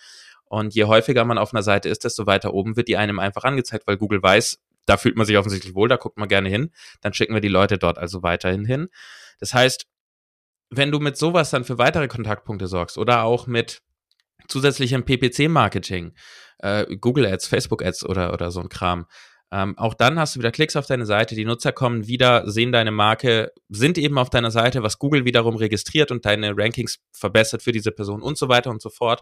[0.45, 3.43] Und je häufiger man auf einer Seite ist, desto weiter oben wird die einem einfach
[3.43, 6.71] angezeigt, weil Google weiß, da fühlt man sich offensichtlich wohl, da guckt man gerne hin.
[7.01, 8.89] Dann schicken wir die Leute dort also weiterhin hin.
[9.39, 9.85] Das heißt,
[10.69, 13.81] wenn du mit sowas dann für weitere Kontaktpunkte sorgst oder auch mit
[14.47, 16.13] zusätzlichem PPC-Marketing,
[16.59, 19.05] äh, Google Ads, Facebook Ads oder, oder so ein Kram,
[19.51, 22.71] ähm, auch dann hast du wieder Klicks auf deine Seite, die Nutzer kommen wieder, sehen
[22.71, 27.63] deine Marke, sind eben auf deiner Seite, was Google wiederum registriert und deine Rankings verbessert
[27.63, 29.21] für diese Person und so weiter und so fort.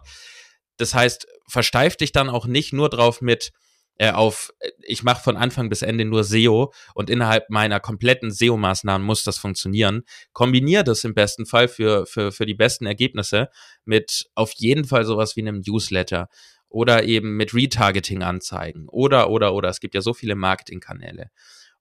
[0.76, 3.52] Das heißt, versteif dich dann auch nicht nur drauf mit,
[3.98, 9.04] äh, auf, ich mache von Anfang bis Ende nur SEO und innerhalb meiner kompletten SEO-Maßnahmen
[9.04, 10.04] muss das funktionieren.
[10.32, 13.48] Kombinier das im besten Fall für, für, für die besten Ergebnisse
[13.84, 16.28] mit auf jeden Fall sowas wie einem Newsletter
[16.68, 19.68] oder eben mit Retargeting-Anzeigen oder, oder, oder.
[19.68, 21.30] Es gibt ja so viele Marketingkanäle.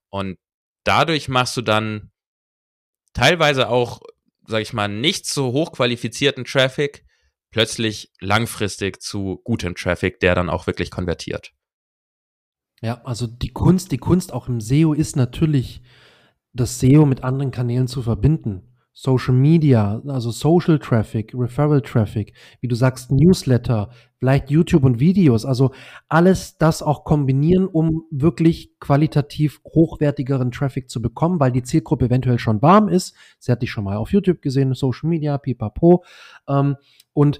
[0.09, 0.39] Und
[0.83, 2.11] dadurch machst du dann
[3.13, 3.99] teilweise auch,
[4.47, 7.05] sag ich mal, nicht so hochqualifizierten Traffic
[7.51, 11.51] plötzlich langfristig zu gutem Traffic, der dann auch wirklich konvertiert.
[12.81, 15.81] Ja, also die Kunst, die Kunst auch im SEO ist natürlich,
[16.53, 18.63] das SEO mit anderen Kanälen zu verbinden.
[18.99, 25.45] Social Media, also Social Traffic, Referral Traffic, wie du sagst, Newsletter, vielleicht YouTube und Videos,
[25.45, 25.71] also
[26.09, 32.39] alles das auch kombinieren, um wirklich qualitativ hochwertigeren Traffic zu bekommen, weil die Zielgruppe eventuell
[32.39, 33.15] schon warm ist.
[33.37, 36.03] Sie hat dich schon mal auf YouTube gesehen, Social Media, pipapo.
[36.47, 36.77] Ähm,
[37.13, 37.39] und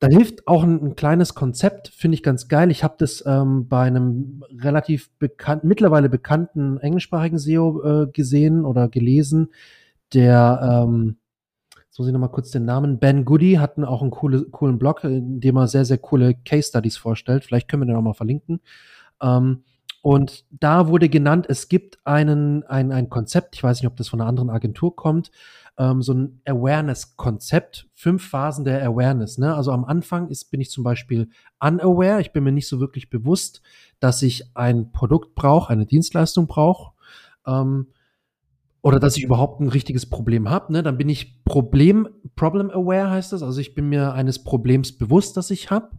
[0.00, 2.70] da hilft auch ein, ein kleines Konzept, finde ich ganz geil.
[2.70, 8.88] Ich habe das ähm, bei einem relativ bekannten, mittlerweile bekannten englischsprachigen SEO äh, gesehen oder
[8.88, 9.50] gelesen,
[10.14, 11.18] der, ähm,
[11.86, 15.04] jetzt muss ich nochmal kurz den Namen, Ben Goody hat auch einen coole, coolen Blog,
[15.04, 17.44] in dem er sehr, sehr coole Case Studies vorstellt.
[17.44, 18.60] Vielleicht können wir den auch mal verlinken.
[19.20, 19.64] Ähm,
[20.02, 24.08] und da wurde genannt, es gibt einen, ein, ein Konzept, ich weiß nicht, ob das
[24.08, 25.30] von einer anderen Agentur kommt,
[25.76, 29.36] ähm, so ein Awareness-Konzept, fünf Phasen der Awareness.
[29.36, 29.54] Ne?
[29.54, 33.10] Also am Anfang ist, bin ich zum Beispiel unaware, ich bin mir nicht so wirklich
[33.10, 33.60] bewusst,
[33.98, 36.92] dass ich ein Produkt brauche, eine Dienstleistung brauche.
[37.46, 37.88] Ähm,
[38.82, 40.82] oder dass ich überhaupt ein richtiges Problem habe, ne?
[40.82, 43.42] dann bin ich Problem, Problem aware heißt das.
[43.42, 45.90] Also ich bin mir eines Problems bewusst, das ich habe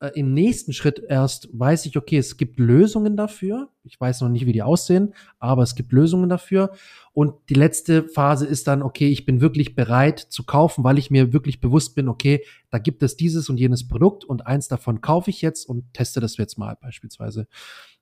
[0.00, 3.70] äh, im nächsten Schritt erst weiß ich, okay, es gibt Lösungen dafür.
[3.84, 6.72] Ich weiß noch nicht, wie die aussehen, aber es gibt Lösungen dafür.
[7.12, 11.10] Und die letzte Phase ist dann, okay, ich bin wirklich bereit zu kaufen, weil ich
[11.10, 15.00] mir wirklich bewusst bin, okay, da gibt es dieses und jenes Produkt und eins davon
[15.00, 17.46] kaufe ich jetzt und teste das jetzt mal beispielsweise.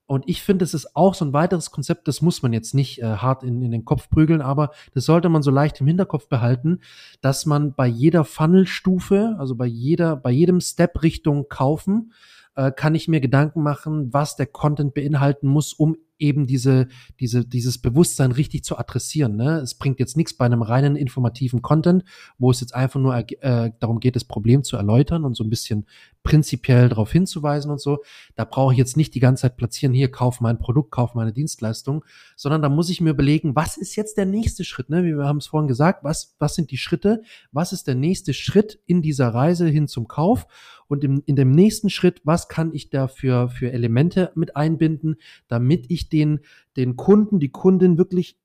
[0.07, 3.01] Und ich finde, es ist auch so ein weiteres Konzept, das muss man jetzt nicht
[3.01, 6.29] äh, hart in, in den Kopf prügeln, aber das sollte man so leicht im Hinterkopf
[6.29, 6.81] behalten,
[7.23, 12.13] dass man bei jeder Funnelstufe, also bei jeder, bei jedem Step Richtung kaufen,
[12.55, 16.89] äh, kann ich mir Gedanken machen, was der Content beinhalten muss, um eben diese,
[17.19, 19.37] diese, dieses Bewusstsein richtig zu adressieren.
[19.37, 19.59] Ne?
[19.59, 22.05] Es bringt jetzt nichts bei einem reinen informativen Content,
[22.39, 25.51] wo es jetzt einfach nur äh, darum geht, das Problem zu erläutern und so ein
[25.51, 25.87] bisschen
[26.25, 28.03] prinzipiell darauf hinzuweisen und so.
[28.35, 31.33] Da brauche ich jetzt nicht die ganze Zeit platzieren, hier, kauf mein Produkt, kauf meine
[31.33, 34.91] Dienstleistung, sondern da muss ich mir überlegen, was ist jetzt der nächste Schritt?
[34.91, 35.05] Ne?
[35.05, 37.23] Wie wir haben es vorhin gesagt, was, was sind die Schritte?
[37.53, 40.47] Was ist der nächste Schritt in dieser Reise hin zum Kauf?
[40.89, 45.17] Und im, in dem nächsten Schritt, was kann ich da für, für Elemente mit einbinden,
[45.47, 46.41] damit ich den,
[46.77, 48.39] den Kunden, die Kundin wirklich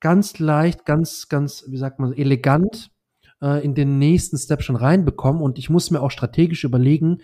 [0.00, 2.90] ganz leicht, ganz, ganz, wie sagt man, elegant
[3.42, 5.40] äh, in den nächsten Step schon reinbekomme.
[5.40, 7.18] Und ich muss mir auch strategisch überlegen,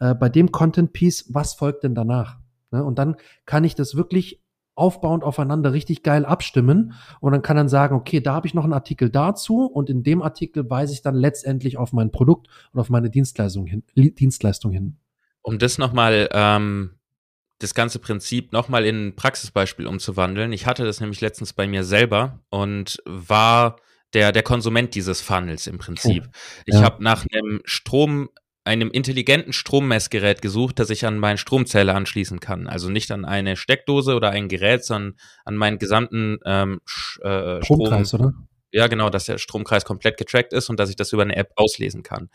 [0.00, 2.38] äh, bei dem Content Piece, was folgt denn danach?
[2.70, 2.84] Ne?
[2.84, 4.42] Und dann kann ich das wirklich
[4.74, 8.64] aufbauend aufeinander richtig geil abstimmen und dann kann dann sagen, okay, da habe ich noch
[8.64, 12.80] einen Artikel dazu und in dem Artikel weise ich dann letztendlich auf mein Produkt und
[12.80, 13.82] auf meine Dienstleistung hin.
[13.94, 14.96] Dienstleistung hin.
[15.42, 16.92] Um das nochmal, ähm,
[17.58, 20.52] das ganze Prinzip nochmal in ein Praxisbeispiel umzuwandeln.
[20.52, 23.76] Ich hatte das nämlich letztens bei mir selber und war
[24.14, 26.24] der, der Konsument dieses Funnels im Prinzip.
[26.26, 26.32] Oh,
[26.66, 26.78] ja.
[26.78, 28.28] Ich habe nach einem Strom
[28.64, 32.68] einem intelligenten Strommessgerät gesucht, das ich an meinen Stromzähler anschließen kann.
[32.68, 36.80] Also nicht an eine Steckdose oder ein Gerät, sondern an meinen gesamten ähm,
[37.22, 38.34] äh, Stromkreis, Strom, oder?
[38.70, 41.50] Ja, genau, dass der Stromkreis komplett getrackt ist und dass ich das über eine App
[41.56, 42.30] auslesen kann.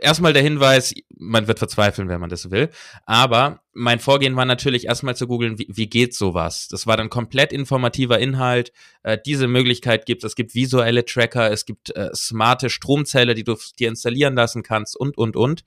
[0.00, 2.70] Erstmal der Hinweis, man wird verzweifeln, wenn man das will.
[3.06, 6.68] Aber mein Vorgehen war natürlich erstmal zu googeln, wie, wie geht sowas?
[6.68, 8.72] Das war dann komplett informativer Inhalt.
[9.02, 10.32] Äh, diese Möglichkeit gibt es.
[10.32, 14.96] Es gibt visuelle Tracker, es gibt äh, smarte Stromzähler, die du dir installieren lassen kannst
[14.96, 15.64] und, und, und.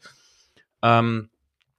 [0.81, 1.29] Ähm,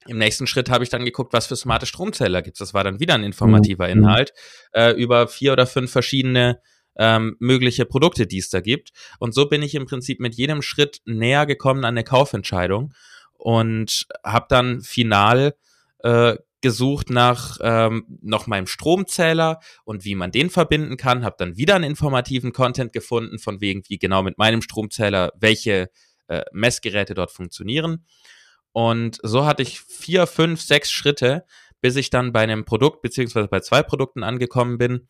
[0.07, 2.59] Im nächsten Schritt habe ich dann geguckt, was für smarte Stromzähler gibt es.
[2.59, 4.03] Das war dann wieder ein informativer mhm.
[4.03, 4.35] Inhalt
[4.73, 6.61] äh, über vier oder fünf verschiedene
[6.99, 8.91] ähm, mögliche Produkte, die es da gibt.
[9.19, 12.93] Und so bin ich im Prinzip mit jedem Schritt näher gekommen an eine Kaufentscheidung
[13.35, 15.55] und habe dann final
[16.01, 21.57] äh, gesucht nach ähm, noch meinem Stromzähler und wie man den verbinden kann, habe dann
[21.57, 25.89] wieder einen informativen Content gefunden, von wegen, wie genau mit meinem Stromzähler welche
[26.27, 28.05] äh, Messgeräte dort funktionieren.
[28.73, 31.45] Und so hatte ich vier, fünf, sechs Schritte,
[31.81, 35.09] bis ich dann bei einem Produkt beziehungsweise bei zwei Produkten angekommen bin,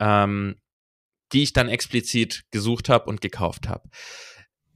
[0.00, 0.56] ähm,
[1.32, 3.88] die ich dann explizit gesucht habe und gekauft habe.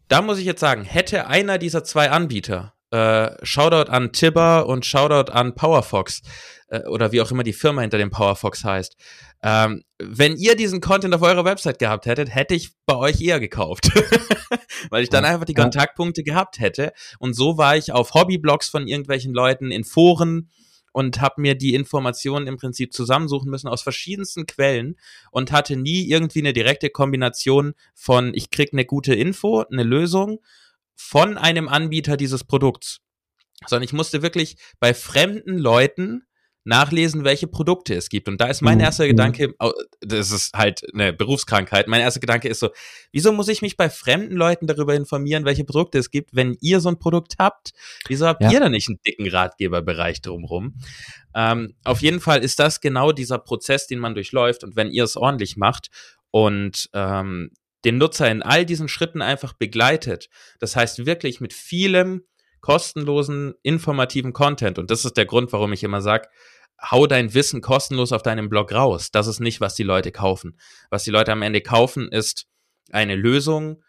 [0.09, 4.85] Da muss ich jetzt sagen, hätte einer dieser zwei Anbieter äh, Shoutout an Tibber und
[4.85, 6.21] Shoutout an PowerFox
[6.69, 8.97] äh, oder wie auch immer die Firma hinter dem PowerFox heißt.
[9.43, 13.41] Ähm, wenn ihr diesen Content auf eurer Website gehabt hättet, hätte ich bei euch eher
[13.41, 13.91] gekauft,
[14.91, 16.93] weil ich dann einfach die Kontaktpunkte gehabt hätte.
[17.19, 20.51] Und so war ich auf Hobbyblogs von irgendwelchen Leuten in Foren
[20.93, 24.97] und habe mir die Informationen im Prinzip zusammensuchen müssen aus verschiedensten Quellen
[25.31, 30.41] und hatte nie irgendwie eine direkte Kombination von ich krieg eine gute Info, eine Lösung
[30.95, 33.01] von einem Anbieter dieses Produkts,
[33.67, 36.27] sondern ich musste wirklich bei fremden Leuten
[36.65, 38.29] nachlesen, welche Produkte es gibt.
[38.29, 38.85] Und da ist mein mhm.
[38.85, 39.55] erster Gedanke,
[40.01, 42.71] das ist halt eine Berufskrankheit, mein erster Gedanke ist so,
[43.11, 46.81] wieso muss ich mich bei fremden Leuten darüber informieren, welche Produkte es gibt, wenn ihr
[46.81, 47.73] so ein Produkt habt?
[48.07, 48.53] Wieso habt ja.
[48.53, 50.75] ihr da nicht einen dicken Ratgeberbereich drumrum?
[51.35, 54.65] Ähm, auf jeden Fall ist das genau dieser Prozess, den man durchläuft.
[54.65, 55.89] Und wenn ihr es ordentlich macht
[56.31, 57.51] und ähm,
[57.85, 60.29] den Nutzer in all diesen Schritten einfach begleitet.
[60.61, 62.23] Das heißt wirklich mit vielem
[62.63, 64.79] kostenlosen, informativen Content.
[64.79, 66.29] Und das ist der Grund, warum ich immer sage,
[66.81, 69.11] hau dein Wissen kostenlos auf deinem Blog raus.
[69.11, 70.59] Das ist nicht, was die Leute kaufen.
[70.89, 72.47] Was die Leute am Ende kaufen, ist
[72.91, 73.83] eine Lösung,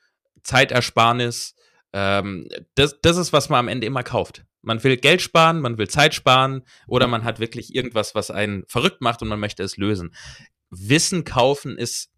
[0.43, 1.55] Zeitersparnis.
[1.93, 4.43] Ähm, das, das ist, was man am Ende immer kauft.
[4.61, 8.63] Man will Geld sparen, man will Zeit sparen oder man hat wirklich irgendwas, was einen
[8.67, 10.13] verrückt macht und man möchte es lösen.
[10.69, 12.11] Wissen kaufen ist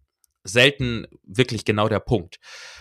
[0.44, 2.38] selten wirklich genau der Punkt.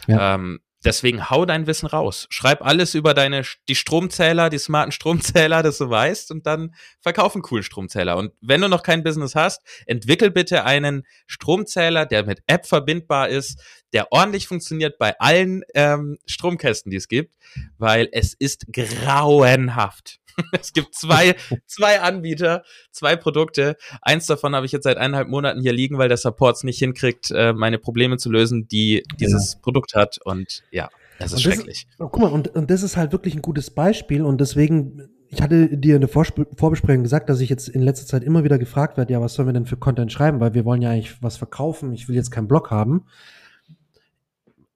[0.07, 0.35] Ja.
[0.35, 2.27] Ähm, deswegen hau dein Wissen raus.
[2.29, 7.35] Schreib alles über deine, die Stromzähler, die smarten Stromzähler, das du weißt, und dann verkauf
[7.35, 8.17] einen coolen Stromzähler.
[8.17, 13.29] Und wenn du noch kein Business hast, entwickel bitte einen Stromzähler, der mit App verbindbar
[13.29, 13.59] ist,
[13.93, 17.33] der ordentlich funktioniert bei allen ähm, Stromkästen, die es gibt,
[17.77, 20.19] weil es ist grauenhaft.
[20.59, 23.77] es gibt zwei, zwei Anbieter, zwei Produkte.
[24.01, 26.79] Eins davon habe ich jetzt seit eineinhalb Monaten hier liegen, weil der Support es nicht
[26.79, 29.59] hinkriegt, äh, meine Probleme zu lösen, die dieses ja.
[29.61, 30.19] Produkt hat.
[30.23, 31.87] Und ja, das ist und schrecklich.
[31.97, 34.23] Das, oh, guck mal, und, und das ist halt wirklich ein gutes Beispiel.
[34.23, 38.05] Und deswegen, ich hatte dir in der Vorspr Vorbesprechung gesagt, dass ich jetzt in letzter
[38.05, 40.39] Zeit immer wieder gefragt werde, ja, was sollen wir denn für Content schreiben?
[40.39, 41.93] Weil wir wollen ja eigentlich was verkaufen.
[41.93, 43.05] Ich will jetzt keinen Blog haben.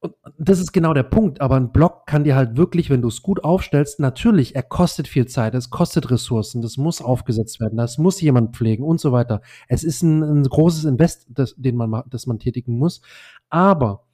[0.02, 1.42] Und das ist genau der Punkt.
[1.42, 5.08] Aber ein Blog kann dir halt wirklich, wenn du es gut aufstellst, natürlich, er kostet
[5.08, 9.12] viel Zeit, es kostet Ressourcen, das muss aufgesetzt werden, das muss jemand pflegen und so
[9.12, 9.42] weiter.
[9.68, 13.02] Es ist ein, ein großes Invest, das, den man, das man tätigen muss.
[13.50, 14.06] Aber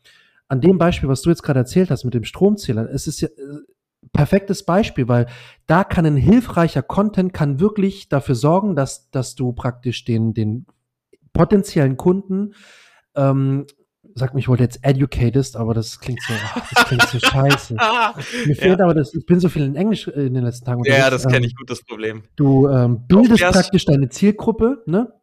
[0.47, 3.27] an dem Beispiel, was du jetzt gerade erzählt hast mit dem Stromzähler, es ist ja
[3.27, 5.27] äh, perfektes Beispiel, weil
[5.67, 10.65] da kann ein hilfreicher Content kann wirklich dafür sorgen, dass, dass du praktisch den, den
[11.33, 12.53] potenziellen Kunden
[13.15, 13.65] ähm,
[14.15, 16.33] sag mir, ich wollte jetzt educatest, aber das klingt so,
[16.73, 17.75] das klingt so scheiße.
[18.45, 18.85] Mir fehlt ja.
[18.85, 20.83] aber das, ich bin so viel in Englisch äh, in den letzten Tagen.
[20.85, 22.23] Ja, das kenne ähm, ich gut, das Problem.
[22.37, 25.13] Du ähm, bildest praktisch deine Zielgruppe, ne?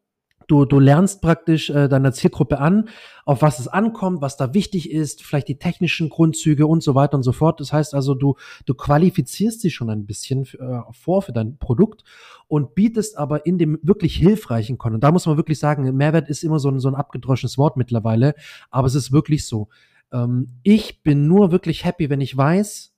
[0.46, 2.88] Du, du lernst praktisch äh, deiner Zielgruppe an,
[3.24, 7.16] auf was es ankommt, was da wichtig ist, vielleicht die technischen Grundzüge und so weiter
[7.16, 7.60] und so fort.
[7.60, 12.04] Das heißt also, du, du qualifizierst sie schon ein bisschen äh, vor für dein Produkt
[12.48, 15.04] und bietest aber in dem wirklich hilfreichen Content.
[15.04, 18.34] Da muss man wirklich sagen, Mehrwert ist immer so ein, so ein abgedroschenes Wort mittlerweile,
[18.70, 19.68] aber es ist wirklich so.
[20.12, 22.91] Ähm, ich bin nur wirklich happy, wenn ich weiß,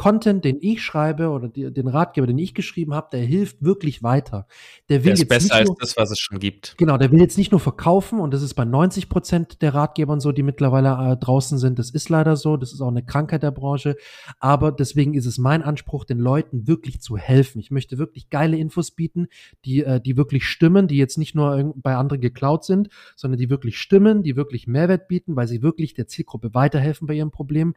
[0.00, 4.02] Content, den ich schreibe oder die, den Ratgeber, den ich geschrieben habe, der hilft wirklich
[4.02, 4.46] weiter.
[4.88, 6.74] Der will der ist jetzt besser als nur, das, was es schon gibt.
[6.78, 10.18] Genau, der will jetzt nicht nur verkaufen und das ist bei 90 Prozent der Ratgebern
[10.18, 11.78] so, die mittlerweile äh, draußen sind.
[11.78, 13.94] Das ist leider so, das ist auch eine Krankheit der Branche.
[14.38, 17.60] Aber deswegen ist es mein Anspruch, den Leuten wirklich zu helfen.
[17.60, 19.28] Ich möchte wirklich geile Infos bieten,
[19.66, 23.50] die, äh, die wirklich stimmen, die jetzt nicht nur bei anderen geklaut sind, sondern die
[23.50, 27.74] wirklich stimmen, die wirklich Mehrwert bieten, weil sie wirklich der Zielgruppe weiterhelfen bei ihrem Problem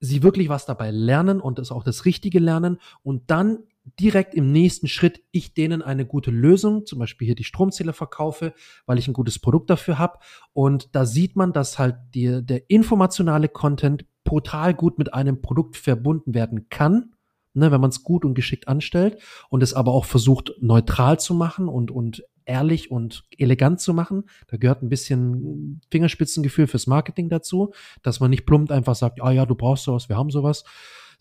[0.00, 3.64] sie wirklich was dabei lernen und es auch das Richtige lernen und dann
[4.00, 8.52] direkt im nächsten Schritt ich denen eine gute Lösung, zum Beispiel hier die Stromzähler verkaufe,
[8.84, 10.18] weil ich ein gutes Produkt dafür habe.
[10.52, 15.76] Und da sieht man, dass halt die, der informationale Content brutal gut mit einem Produkt
[15.76, 17.14] verbunden werden kann,
[17.54, 21.32] ne, wenn man es gut und geschickt anstellt und es aber auch versucht neutral zu
[21.34, 24.24] machen und, und ehrlich und elegant zu machen.
[24.46, 29.32] Da gehört ein bisschen Fingerspitzengefühl fürs Marketing dazu, dass man nicht plumpt einfach sagt, ah
[29.32, 30.64] ja, du brauchst sowas, wir haben sowas,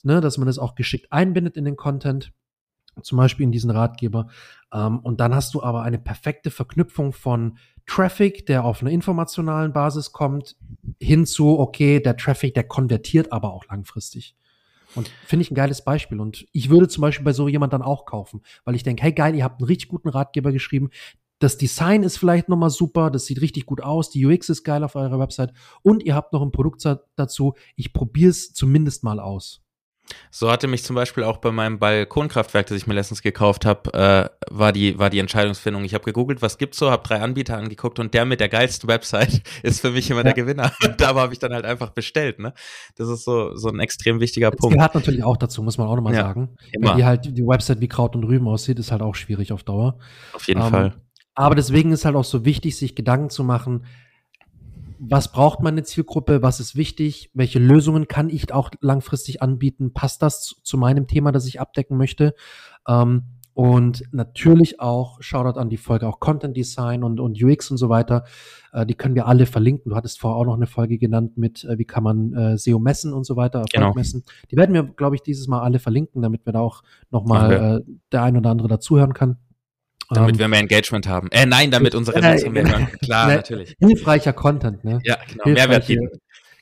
[0.04, 2.32] ne, dass man das auch geschickt einbindet in den Content.
[3.02, 4.28] zum Beispiel in diesen Ratgeber.
[4.74, 9.74] Ähm, und dann hast du aber eine perfekte Verknüpfung von Traffic, der auf einer informationalen
[9.74, 10.56] Basis kommt,
[11.00, 14.36] hinzu, okay, der Traffic, der konvertiert aber auch langfristig.
[14.96, 16.20] Und finde ich ein geiles Beispiel.
[16.20, 19.12] Und ich würde zum Beispiel bei so jemand dann auch kaufen, weil ich denke, hey
[19.12, 20.90] geil, ihr habt einen richtig guten Ratgeber geschrieben.
[21.40, 24.86] Das Design ist vielleicht nochmal super, das sieht richtig gut aus, die UX ist geil
[24.86, 27.56] auf eurer Website und ihr habt noch ein Produkt dazu.
[27.76, 29.65] Ich probiere es zumindest mal aus.
[30.32, 33.94] So hatte mich zum Beispiel auch bei meinem Balkonkraftwerk, das ich mir letztens gekauft habe,
[33.94, 35.84] äh, war die war die Entscheidungsfindung.
[35.84, 38.90] Ich habe gegoogelt, was gibt's so, habe drei Anbieter angeguckt und der mit der geilsten
[38.90, 40.26] Website ist für mich immer ja.
[40.26, 40.72] der Gewinner.
[40.84, 42.40] Und da habe ich dann halt einfach bestellt.
[42.40, 42.54] Ne,
[42.96, 44.76] das ist so so ein extrem wichtiger das Punkt.
[44.76, 46.56] Gehört natürlich auch dazu, muss man auch nochmal ja, sagen.
[46.72, 46.90] Immer.
[46.90, 49.64] Wenn die halt die Website wie Kraut und Rüben aussieht, ist halt auch schwierig auf
[49.64, 49.98] Dauer.
[50.34, 50.94] Auf jeden ähm, Fall.
[51.34, 53.86] Aber deswegen ist halt auch so wichtig, sich Gedanken zu machen,
[55.00, 60.22] was braucht meine Zielgruppe, was ist wichtig, welche Lösungen kann ich auch langfristig anbieten, passt
[60.22, 62.36] das zu, zu meinem Thema, das ich abdecken möchte.
[62.88, 63.24] Ähm,
[63.56, 67.88] und natürlich auch, Shoutout an die Folge, auch Content Design und, und UX und so
[67.88, 68.26] weiter.
[68.74, 69.92] Äh, die können wir alle verlinken.
[69.92, 72.80] Du hattest vorher auch noch eine Folge genannt mit, äh, wie kann man äh, SEO
[72.80, 73.94] messen und so weiter, genau.
[73.94, 74.26] messen.
[74.52, 77.92] Die werden wir, glaube ich, dieses Mal alle verlinken, damit wir da auch nochmal äh,
[78.12, 79.38] der ein oder andere dazuhören kann.
[80.10, 81.30] Damit um, ähm, wir mehr Engagement haben.
[81.32, 82.88] Äh, nein, damit unsere Nutzer mehr hören.
[83.02, 83.76] Klar, ne, natürlich.
[83.80, 85.00] Hilfreicher Content, ne?
[85.04, 85.50] Ja, genau.
[85.50, 86.10] Mehrwert bieten.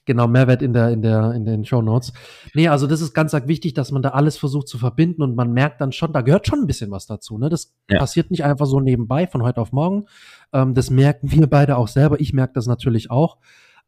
[0.06, 2.12] Genau, Mehrwert in der, in der, in den Show Notes.
[2.54, 5.54] Nee, also das ist ganz wichtig, dass man da alles versucht zu verbinden und man
[5.54, 7.50] merkt dann schon, da gehört schon ein bisschen was dazu, ne?
[7.50, 8.00] Das ja.
[8.00, 10.06] passiert nicht einfach so nebenbei von heute auf morgen.
[10.52, 12.20] Ähm, das merken wir beide auch selber.
[12.20, 13.38] Ich merke das natürlich auch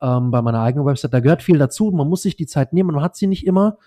[0.02, 1.14] ähm, bei meiner eigenen Website.
[1.14, 1.92] Da gehört viel dazu.
[1.92, 2.94] Man muss sich die Zeit nehmen.
[2.94, 3.78] Man hat sie nicht immer.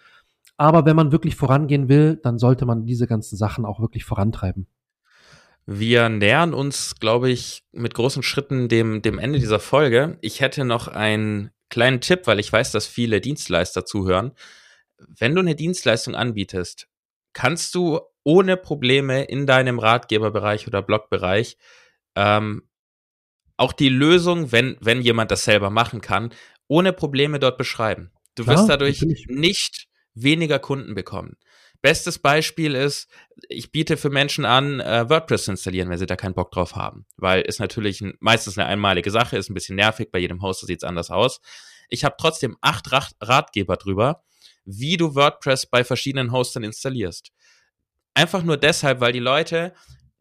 [0.59, 4.67] Aber wenn man wirklich vorangehen will, dann sollte man diese ganzen Sachen auch wirklich vorantreiben.
[5.71, 10.17] Wir nähern uns, glaube ich, mit großen Schritten dem, dem Ende dieser Folge.
[10.23, 14.33] Ich hätte noch einen kleinen Tipp, weil ich weiß, dass viele Dienstleister zuhören.
[14.97, 16.89] Wenn du eine Dienstleistung anbietest,
[17.35, 21.59] kannst du ohne Probleme in deinem Ratgeberbereich oder Blogbereich
[22.15, 22.63] ähm,
[23.59, 26.31] auch die Lösung, wenn, wenn jemand das selber machen kann,
[26.67, 28.11] ohne Probleme dort beschreiben.
[28.37, 29.27] Du wirst ja, dadurch natürlich.
[29.29, 31.37] nicht weniger Kunden bekommen.
[31.81, 33.09] Bestes Beispiel ist,
[33.49, 36.75] ich biete für Menschen an, äh, WordPress zu installieren, wenn sie da keinen Bock drauf
[36.75, 37.07] haben.
[37.17, 40.67] Weil ist natürlich ein, meistens eine einmalige Sache, ist ein bisschen nervig, bei jedem Hoster
[40.67, 41.41] sieht es anders aus.
[41.89, 44.25] Ich habe trotzdem acht Rat Ratgeber drüber,
[44.65, 47.31] wie du WordPress bei verschiedenen Hostern installierst.
[48.13, 49.73] Einfach nur deshalb, weil die Leute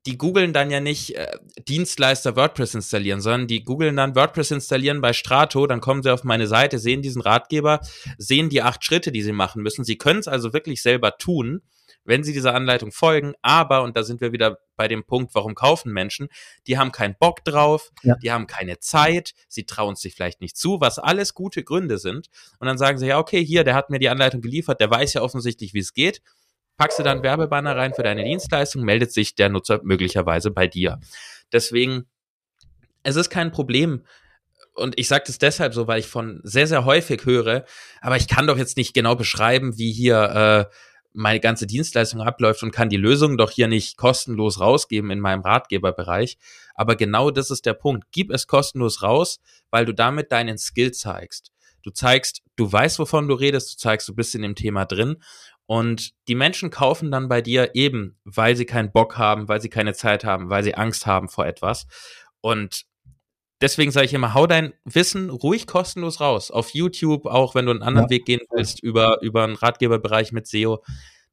[0.07, 5.01] die googeln dann ja nicht äh, Dienstleister WordPress installieren, sondern die googeln dann WordPress installieren
[5.01, 7.81] bei Strato, dann kommen sie auf meine Seite, sehen diesen Ratgeber,
[8.17, 9.83] sehen die acht Schritte, die sie machen müssen.
[9.83, 11.61] Sie können es also wirklich selber tun,
[12.05, 15.55] wenn sie dieser Anleitung folgen, aber, und da sind wir wieder bei dem Punkt, warum
[15.55, 16.29] kaufen Menschen,
[16.65, 18.15] die haben keinen Bock drauf, ja.
[18.23, 22.29] die haben keine Zeit, sie trauen sich vielleicht nicht zu, was alles gute Gründe sind.
[22.59, 25.15] Und dann sagen sie, ja, okay, hier, der hat mir die Anleitung geliefert, der weiß
[25.15, 26.21] ja offensichtlich, wie es geht
[26.77, 30.99] packst du dann Werbebanner rein für deine Dienstleistung, meldet sich der Nutzer möglicherweise bei dir.
[31.51, 32.05] Deswegen,
[33.03, 34.05] es ist kein Problem.
[34.75, 37.65] Und ich sage das deshalb so, weil ich von sehr, sehr häufig höre,
[37.99, 40.75] aber ich kann doch jetzt nicht genau beschreiben, wie hier äh,
[41.13, 45.41] meine ganze Dienstleistung abläuft und kann die Lösung doch hier nicht kostenlos rausgeben in meinem
[45.41, 46.37] Ratgeberbereich.
[46.75, 48.05] Aber genau das ist der Punkt.
[48.11, 49.39] Gib es kostenlos raus,
[49.71, 51.51] weil du damit deinen Skill zeigst.
[51.81, 55.17] Du zeigst, du weißt, wovon du redest, du zeigst, du bist in dem Thema drin
[55.67, 59.69] und die Menschen kaufen dann bei dir eben, weil sie keinen Bock haben, weil sie
[59.69, 61.87] keine Zeit haben, weil sie Angst haben vor etwas.
[62.39, 62.85] Und
[63.59, 66.51] deswegen sage ich immer, hau dein Wissen ruhig kostenlos raus.
[66.51, 68.11] Auf YouTube, auch wenn du einen anderen ja.
[68.11, 70.83] Weg gehen willst, über, über einen Ratgeberbereich mit SEO.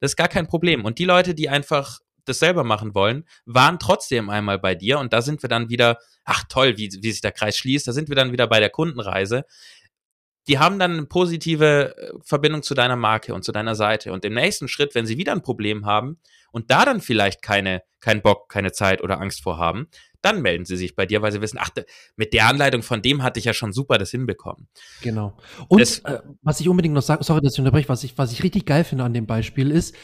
[0.01, 0.85] Das ist gar kein Problem.
[0.85, 4.99] Und die Leute, die einfach das selber machen wollen, waren trotzdem einmal bei dir.
[4.99, 7.93] Und da sind wir dann wieder, ach toll, wie, wie sich der Kreis schließt, da
[7.93, 9.45] sind wir dann wieder bei der Kundenreise
[10.49, 14.13] die haben dann eine positive äh, Verbindung zu deiner Marke und zu deiner Seite.
[14.13, 16.19] Und im nächsten Schritt, wenn sie wieder ein Problem haben
[16.53, 19.89] und da dann vielleicht keine, keinen Bock, keine Zeit oder Angst vor haben,
[20.25, 21.71] dann melden sie sich bei dir, weil sie wissen, ach,
[22.17, 24.69] mit der Anleitung von dem hatte ich ja schon super das hinbekommen.
[25.03, 25.37] Genau.
[25.69, 28.33] Und das, äh, was ich unbedingt noch sagen, sorry, dass ich unterbreche, was ich, was
[28.33, 29.95] ich richtig geil finde an dem Beispiel ist,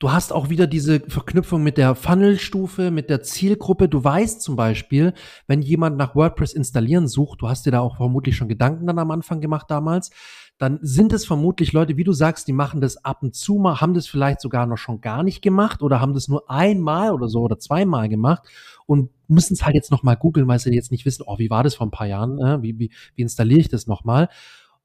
[0.00, 3.88] Du hast auch wieder diese Verknüpfung mit der Funnelstufe, mit der Zielgruppe.
[3.88, 5.12] Du weißt zum Beispiel,
[5.48, 9.00] wenn jemand nach WordPress installieren sucht, du hast dir da auch vermutlich schon Gedanken dann
[9.00, 10.10] am Anfang gemacht damals,
[10.56, 13.80] dann sind es vermutlich Leute, wie du sagst, die machen das ab und zu mal,
[13.80, 17.26] haben das vielleicht sogar noch schon gar nicht gemacht oder haben das nur einmal oder
[17.26, 18.44] so oder zweimal gemacht
[18.86, 21.64] und müssen es halt jetzt nochmal googeln, weil sie jetzt nicht wissen, oh, wie war
[21.64, 22.62] das vor ein paar Jahren, äh?
[22.62, 24.28] wie, wie, wie installiere ich das nochmal.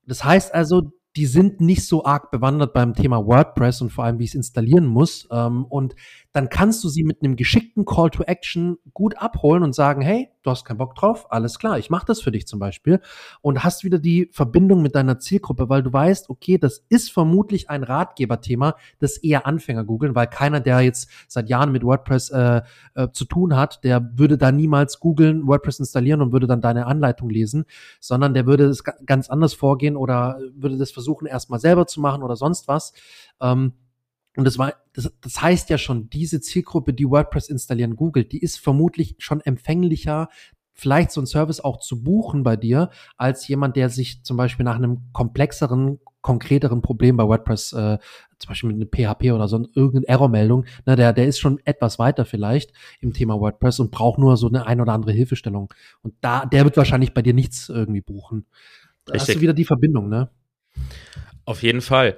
[0.08, 4.20] Das heißt also, die sind nicht so arg bewandert beim Thema WordPress und vor allem,
[4.20, 5.28] wie ich es installieren muss.
[5.32, 5.96] Ähm, und
[6.34, 10.30] dann kannst du sie mit einem geschickten Call to Action gut abholen und sagen, hey,
[10.42, 13.00] du hast keinen Bock drauf, alles klar, ich mache das für dich zum Beispiel
[13.42, 17.70] und hast wieder die Verbindung mit deiner Zielgruppe, weil du weißt, okay, das ist vermutlich
[17.70, 22.62] ein Ratgeberthema, das eher Anfänger googeln, weil keiner, der jetzt seit Jahren mit WordPress äh,
[22.96, 26.88] äh, zu tun hat, der würde da niemals googeln, WordPress installieren und würde dann deine
[26.88, 27.66] Anleitung lesen,
[28.00, 32.24] sondern der würde es ganz anders vorgehen oder würde das versuchen, erstmal selber zu machen
[32.24, 32.94] oder sonst was.
[33.40, 33.74] Ähm,
[34.36, 38.42] und das war, das, das heißt ja schon, diese Zielgruppe, die WordPress installieren, googelt, die
[38.42, 40.30] ist vermutlich schon empfänglicher,
[40.74, 44.66] vielleicht so einen Service auch zu buchen bei dir, als jemand, der sich zum Beispiel
[44.66, 48.00] nach einem komplexeren, konkreteren Problem bei WordPress, äh,
[48.40, 52.00] zum Beispiel mit einem PHP oder so irgendeine Errormeldung, ne, der, der ist schon etwas
[52.00, 55.72] weiter vielleicht im Thema WordPress und braucht nur so eine ein oder andere Hilfestellung.
[56.02, 58.46] Und da, der wird wahrscheinlich bei dir nichts irgendwie buchen.
[59.06, 59.30] Da Richtig.
[59.30, 60.30] hast du wieder die Verbindung, ne?
[61.46, 62.18] Auf jeden Fall.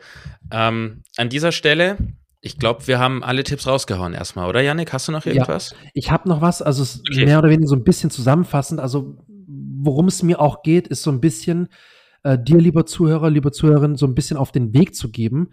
[0.51, 1.97] Ähm, an dieser Stelle,
[2.41, 4.93] ich glaube, wir haben alle Tipps rausgehauen erstmal, oder Yannick?
[4.93, 5.71] Hast du noch irgendwas?
[5.71, 7.25] Ja, ich habe noch was, also okay.
[7.25, 8.79] mehr oder weniger so ein bisschen zusammenfassend.
[8.79, 9.17] Also
[9.47, 11.69] worum es mir auch geht, ist so ein bisschen
[12.23, 15.49] äh, dir, lieber Zuhörer, liebe Zuhörerin, so ein bisschen auf den Weg zu geben.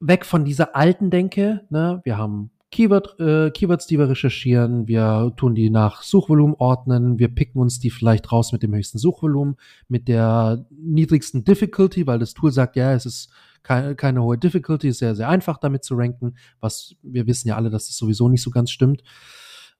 [0.00, 2.00] Weg von dieser alten Denke, ne?
[2.04, 4.86] Wir haben Keyword, äh, Keywords, die wir recherchieren.
[4.86, 7.18] Wir tun die nach Suchvolumen ordnen.
[7.18, 9.56] Wir picken uns die vielleicht raus mit dem höchsten Suchvolumen,
[9.88, 13.30] mit der niedrigsten Difficulty, weil das Tool sagt, ja, es ist
[13.62, 17.56] keine, keine hohe Difficulty, ist sehr, sehr einfach damit zu ranken, was wir wissen ja
[17.56, 19.02] alle, dass das sowieso nicht so ganz stimmt.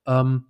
[0.05, 0.45] Ähm,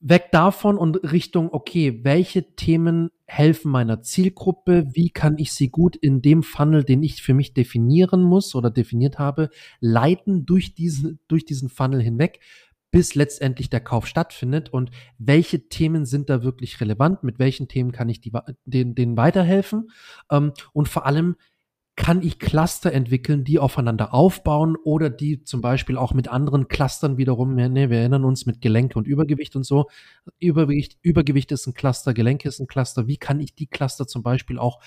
[0.00, 4.86] weg davon und Richtung, okay, welche Themen helfen meiner Zielgruppe?
[4.92, 8.70] Wie kann ich sie gut in dem Funnel, den ich für mich definieren muss oder
[8.70, 12.40] definiert habe, leiten durch diesen, durch diesen Funnel hinweg?
[12.92, 17.90] bis letztendlich der Kauf stattfindet und welche Themen sind da wirklich relevant, mit welchen Themen
[17.90, 18.32] kann ich die,
[18.66, 19.90] denen, denen weiterhelfen
[20.30, 21.36] ähm, und vor allem,
[21.94, 27.18] kann ich Cluster entwickeln, die aufeinander aufbauen oder die zum Beispiel auch mit anderen Clustern
[27.18, 29.88] wiederum, ne, wir erinnern uns mit Gelenke und Übergewicht und so.
[30.38, 33.06] Übergewicht, Übergewicht ist ein Cluster, Gelenke ist ein Cluster.
[33.06, 34.80] Wie kann ich die Cluster zum Beispiel auch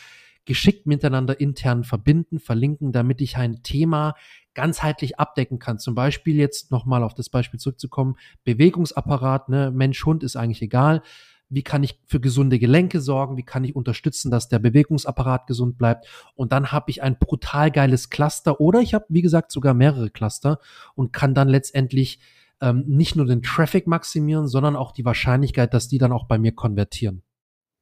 [0.46, 4.16] geschickt miteinander intern verbinden, verlinken, damit ich ein Thema
[4.54, 5.80] ganzheitlich abdecken kann.
[5.80, 11.02] Zum Beispiel jetzt nochmal auf das Beispiel zurückzukommen, Bewegungsapparat, ne, Mensch, Hund ist eigentlich egal
[11.50, 15.78] wie kann ich für gesunde Gelenke sorgen, wie kann ich unterstützen, dass der Bewegungsapparat gesund
[15.78, 16.08] bleibt.
[16.36, 20.10] Und dann habe ich ein brutal geiles Cluster oder ich habe, wie gesagt, sogar mehrere
[20.10, 20.60] Cluster
[20.96, 22.20] und kann dann letztendlich
[22.62, 26.38] ähm, nicht nur den Traffic maximieren, sondern auch die Wahrscheinlichkeit, dass die dann auch bei
[26.38, 27.22] mir konvertieren.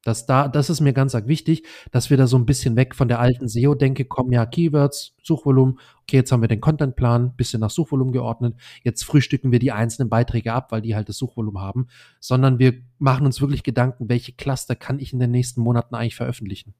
[0.04, 2.94] Das, da, das ist mir ganz arg wichtig, dass wir da so ein bisschen weg
[2.94, 4.32] von der alten SEO-Denke kommen.
[4.32, 5.78] Ja, Keywords, Suchvolumen.
[6.02, 8.54] Okay, jetzt haben wir den Contentplan, bisschen nach Suchvolumen geordnet.
[8.82, 11.88] Jetzt frühstücken wir die einzelnen Beiträge ab, weil die halt das Suchvolumen haben.
[12.20, 16.16] Sondern wir machen uns wirklich Gedanken, welche Cluster kann ich in den nächsten Monaten eigentlich
[16.16, 16.74] veröffentlichen.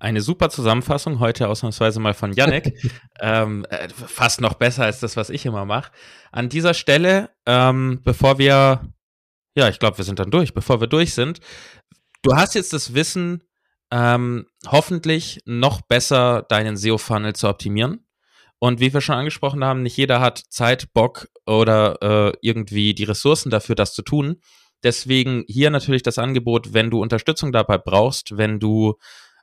[0.00, 2.72] Eine super Zusammenfassung, heute ausnahmsweise mal von Yannick.
[3.20, 5.90] ähm, äh, fast noch besser als das, was ich immer mache.
[6.30, 8.92] An dieser Stelle, ähm, bevor wir,
[9.56, 11.40] ja, ich glaube, wir sind dann durch, bevor wir durch sind,
[12.22, 13.44] Du hast jetzt das Wissen,
[13.90, 18.06] ähm, hoffentlich noch besser deinen SEO-Funnel zu optimieren.
[18.58, 23.04] Und wie wir schon angesprochen haben, nicht jeder hat Zeit, Bock oder äh, irgendwie die
[23.04, 24.40] Ressourcen dafür, das zu tun.
[24.82, 28.96] Deswegen hier natürlich das Angebot, wenn du Unterstützung dabei brauchst, wenn du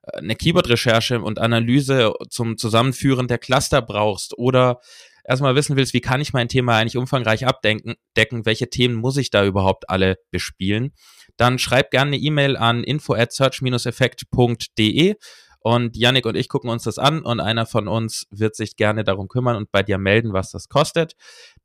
[0.03, 4.81] äh, eine Keyword-Recherche und Analyse zum Zusammenführen der Cluster brauchst oder
[5.23, 9.17] erstmal wissen willst, wie kann ich mein Thema eigentlich umfangreich abdecken, decken, welche Themen muss
[9.17, 10.93] ich da überhaupt alle bespielen,
[11.37, 15.15] dann schreib gerne eine E-Mail an info at search-effekt.de
[15.59, 19.03] und Yannick und ich gucken uns das an und einer von uns wird sich gerne
[19.03, 21.15] darum kümmern und bei dir melden, was das kostet.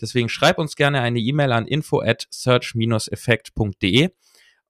[0.01, 4.09] Deswegen schreib uns gerne eine E-Mail an info at search-effekt.de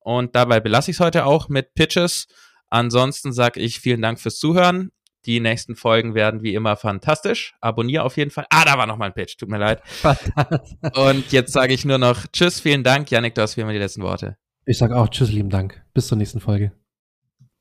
[0.00, 2.26] und dabei belasse ich es heute auch mit Pitches.
[2.70, 4.90] Ansonsten sage ich vielen Dank fürs Zuhören.
[5.26, 7.54] Die nächsten Folgen werden wie immer fantastisch.
[7.60, 8.46] Abonnier auf jeden Fall.
[8.50, 9.36] Ah, da war noch mal ein Pitch.
[9.36, 9.82] Tut mir leid.
[10.96, 13.10] Und jetzt sage ich nur noch Tschüss, vielen Dank.
[13.10, 14.39] Janik, du hast wie immer die letzten Worte.
[14.64, 15.84] Ich sage auch Tschüss, lieben Dank.
[15.94, 16.72] Bis zur nächsten Folge.